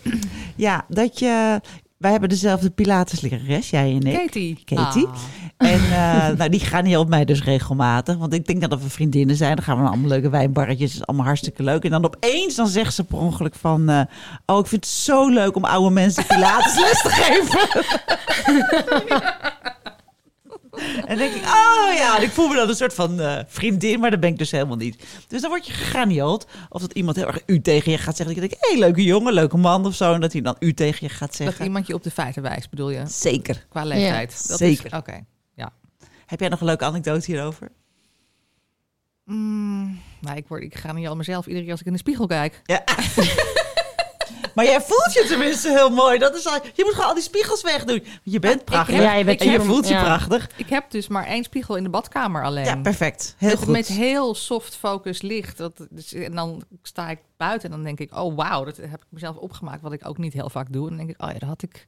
[0.56, 1.62] Ja, dat je...
[1.98, 4.14] Wij hebben dezelfde Pilateslerares, jij en ik.
[4.14, 4.62] Katie.
[4.66, 5.08] Katie.
[5.08, 5.16] Ah.
[5.58, 8.18] En eh, nou, die gaan hier op mij dus regelmatig.
[8.18, 9.56] Want ik denk dat we vriendinnen zijn.
[9.56, 10.94] Dan gaan we naar allemaal leuke wijnbarretjes.
[10.94, 11.84] Is allemaal hartstikke leuk.
[11.84, 13.90] En dan opeens dan zegt ze per ongeluk van...
[13.90, 14.02] eh,
[14.46, 17.86] oh, ik vind het zo leuk om oude mensen Pilatesles te geven.
[20.80, 22.18] en dan denk ik, oh ja.
[22.18, 24.00] En ik voel me dan een soort van eh, vriendin.
[24.00, 25.04] Maar dat ben ik dus helemaal niet.
[25.28, 26.48] Dus dan word je gegraniold.
[26.70, 28.36] Of dat iemand heel erg u tegen je gaat zeggen.
[28.36, 30.14] Dat je denkt, hé, hey, leuke jongen, leuke man of zo.
[30.14, 31.66] En dat hij dan u tegen je gaat Dat zeggen.
[31.66, 33.02] iemand je op de feiten wijst, bedoel je?
[33.08, 33.66] Zeker.
[33.70, 34.48] Qua leeftijd.
[34.48, 34.96] Dat Zeker.
[34.96, 35.24] Oké.
[36.28, 37.72] Heb jij nog een leuke anekdote hierover?
[39.24, 42.00] Mm, nou, ik, word, ik ga niet al mezelf iedere keer als ik in de
[42.00, 42.62] spiegel kijk.
[42.64, 42.84] Ja.
[44.58, 46.18] maar jij voelt je tenminste heel mooi.
[46.18, 48.04] Dat is al, je moet gewoon al die spiegels wegdoen.
[48.24, 48.96] Je bent prachtig.
[48.96, 50.04] heb- Ja, je bent en je voelt je ja.
[50.04, 50.50] prachtig.
[50.56, 52.66] Ik heb dus maar één spiegel in de badkamer alleen.
[52.66, 53.36] Ja, perfect.
[53.38, 53.68] Heel met, goed.
[53.68, 55.58] met heel soft focus licht.
[55.58, 59.02] Dat, dus, en dan sta ik buiten en dan denk ik, oh wauw, dat heb
[59.02, 59.82] ik mezelf opgemaakt.
[59.82, 60.90] Wat ik ook niet heel vaak doe.
[60.90, 61.88] En dan denk ik, oh ja, dat had ik,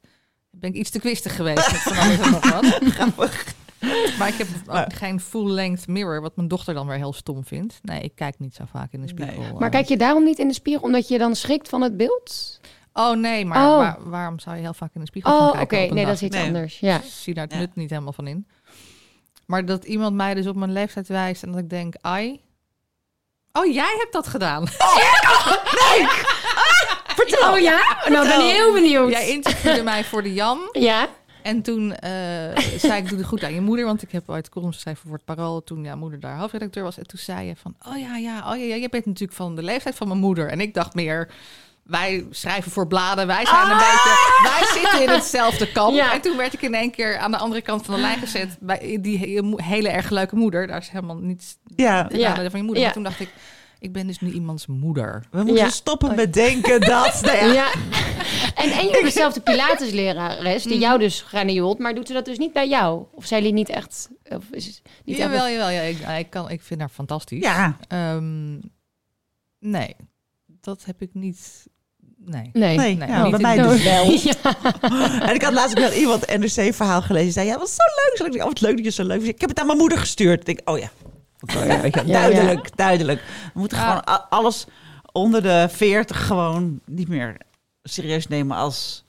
[0.50, 1.70] ben ik iets te kwistig geweest.
[1.72, 2.64] met van alles en nog wat.
[2.94, 3.44] Grappig.
[4.18, 7.44] Maar ik heb ook Maar- geen full-length mirror, wat mijn dochter dan weer heel stom
[7.44, 7.78] vindt.
[7.82, 9.40] Nee, ik kijk niet zo vaak in de spiegel.
[9.42, 9.52] Nee.
[9.52, 9.70] Maar eh.
[9.70, 10.82] kijk je daarom niet in de spiegel?
[10.82, 12.60] Omdat je dan schrikt van het beeld?
[12.92, 13.76] Oh nee, maar Oh.
[13.76, 15.62] waar- waarom zou je heel vaak in de spiegel gaan Oh, kijken?
[15.76, 15.84] oké.
[15.84, 16.12] op een Nee, dag?
[16.12, 16.46] dat is iets Nee.
[16.46, 16.80] anders.
[16.80, 16.96] Ja.
[16.96, 17.58] Ik zie daar het Ja.
[17.58, 18.46] nut niet helemaal van in.
[19.46, 22.40] Maar dat iemand mij dus op mijn leeftijd wijst en dat ik denk, ai.
[23.52, 24.66] Oh, jij hebt dat gedaan.
[27.16, 27.52] Vertel.
[27.52, 27.98] Oh ja?
[28.08, 29.10] Nou, ben ik heel benieuwd.
[29.10, 30.58] Jij interviewde mij voor de Jan.
[30.72, 31.08] Ja?
[31.42, 32.10] En toen eh,
[32.78, 33.84] zei ik, doe het goed aan je moeder.
[33.84, 35.64] Want ik heb ooit columns geschreven voor het Parool.
[35.64, 36.98] Toen jouw moeder daar hoofdredacteur was.
[36.98, 39.56] En toen zei je van, oh ja, ja, oh ja, ja, jij bent natuurlijk van
[39.56, 40.48] de leeftijd van mijn moeder.
[40.48, 41.28] En ik dacht meer,
[41.82, 43.26] wij schrijven voor bladen.
[43.26, 45.94] Wij zijn een beetje, wij zitten in hetzelfde kamp.
[45.96, 46.12] Ja.
[46.12, 48.56] En toen werd ik in één keer aan de andere kant van de lijn gezet.
[48.60, 50.66] Bij die he- hele erg leuke moeder.
[50.66, 52.34] Daar is helemaal niets Ja, Ja.
[52.34, 52.76] van je moeder.
[52.76, 52.82] Ja.
[52.84, 53.28] Maar toen dacht ik,
[53.80, 55.24] ik ben dus nu iemands moeder.
[55.30, 55.70] we moeten Ja.
[55.70, 57.20] stoppen met denken dat...
[57.24, 57.52] Nou ja.
[57.52, 57.72] Ja.
[58.54, 62.38] En, en je hebt dezelfde Pilateslerares die jou dus graniolt, maar doet ze dat dus
[62.38, 63.04] niet bij jou?
[63.14, 64.08] Of zijn jullie niet echt...
[64.28, 65.68] Of is het niet echt- Jawel, jawel.
[65.70, 67.42] Ja, ik, ik, kan, ik vind haar fantastisch.
[67.42, 67.76] ja.
[67.88, 68.58] Ehm,
[69.58, 69.96] nee,
[70.46, 71.66] dat heb ik niet.
[72.24, 72.50] Nee.
[72.52, 72.76] Nee.
[72.76, 74.10] Nee, Nee, ja, bij mij dus wel.
[74.30, 74.56] Ja.
[75.28, 77.24] En ik had laatst ook wel iemand een NRC-verhaal gelezen.
[77.24, 78.16] Die zei, ja, wat zo leuk.
[78.16, 78.32] Zo leuk.
[78.32, 79.34] Ik dacht, Oh, wat leuk dat je zo leuk vindt.
[79.34, 80.40] Ik heb het aan mijn moeder gestuurd.
[80.40, 80.90] Ik denk, oh ja.
[81.46, 83.20] Ja, Ja, duidelijk, duidelijk.
[83.54, 84.66] We moeten gewoon alles
[85.12, 87.36] onder de 40 gewoon niet meer
[87.82, 89.04] serieus nemen als...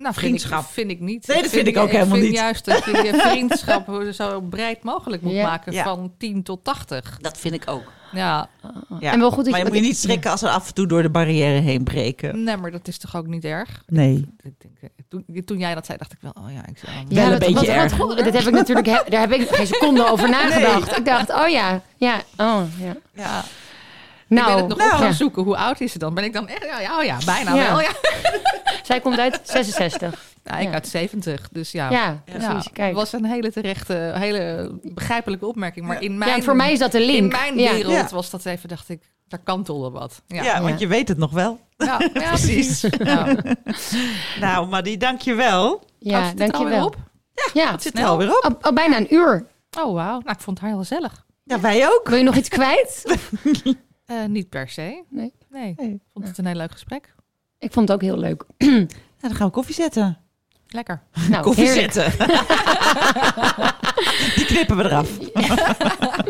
[0.00, 0.64] Nou, Vriendschap.
[0.64, 1.26] Vind ik, vind ik niet.
[1.26, 2.30] Nee, dat vind ik ook helemaal Ik niet.
[2.30, 5.46] vind juist dat je je vriendschap zo breed mogelijk moet Ja.
[5.46, 5.72] maken.
[5.72, 5.84] Ja.
[5.84, 7.18] Van 10 tot 80.
[7.20, 7.82] Dat vind ik ook.
[8.12, 8.48] Ja,
[9.00, 9.12] Ja.
[9.12, 10.86] En wel goed dat maar je moet je niet schrikken als we af en toe
[10.86, 12.44] door de barrière heen breken.
[12.44, 13.82] nee, maar dat is toch ook niet erg?
[13.86, 14.26] Nee.
[14.42, 17.24] Ik eh, toen, toen jij dat zei, dacht ik wel, oh ja, ik zie Wel
[17.24, 17.96] een wat- beetje wat- wat erg.
[18.24, 20.96] Dat heb ik natuurlijk, daar heb ik geen seconde over nagedacht.
[20.98, 22.96] Ik dacht, oh ja, ja, oh ja.
[23.14, 23.44] Ja.
[24.38, 24.90] Nou, ik ben het nog nou.
[24.90, 25.12] op gaan ja.
[25.12, 25.42] zoeken.
[25.42, 26.14] Hoe oud is ze dan?
[26.14, 27.66] Ben ik dan echt, ja, ja, oh ja bijna Ja.
[27.68, 27.80] wel.
[27.80, 27.90] Ja.
[28.82, 30.28] zij komt uit 66.
[30.44, 31.48] Ja, ik uit 70.
[31.52, 31.90] Dus ja.
[31.90, 32.70] Ja, precies.
[32.72, 32.88] Kijk.
[32.88, 35.86] Het was een hele terechte, hele begrijpelijke opmerking.
[35.86, 37.18] Maar in mijn, ja, voor mij is dat de link.
[37.18, 37.72] in mijn Ja.
[37.72, 38.08] wereld Ja.
[38.10, 40.22] was dat even, dacht ik, daar kantelde wat.
[40.26, 40.76] Ja, Ja, want Ja.
[40.78, 41.60] je weet het nog wel.
[41.76, 42.80] ja, ja, Precies.
[42.98, 43.34] Ja.
[44.40, 45.82] Nou, Maddie, dank je wel.
[45.98, 46.86] Ja, Oh, er alweer dankjewel.
[46.86, 46.96] op?
[47.52, 48.44] Ja, Het zit er alweer op.
[48.44, 49.46] al, al bijna een uur.
[49.78, 50.18] Oh, wauw.
[50.20, 51.24] Nou, ik vond het heel gezellig.
[51.44, 52.08] Ja, wij ook.
[52.08, 53.18] Wil je nog iets kwijt?
[54.10, 55.02] Eh, niet per se.
[55.08, 55.32] Nee.
[55.50, 55.74] Nee.
[55.76, 55.90] Nee.
[55.90, 57.14] Ik vond het een heel leuk gesprek.
[57.58, 58.44] Ik vond het ook heel leuk.
[59.20, 60.18] Nou, dan gaan we koffie zetten.
[60.68, 61.02] Lekker.
[61.30, 61.92] Nou, koffie heerlijk.
[61.92, 62.28] zetten.
[64.36, 65.18] Die knippen we eraf.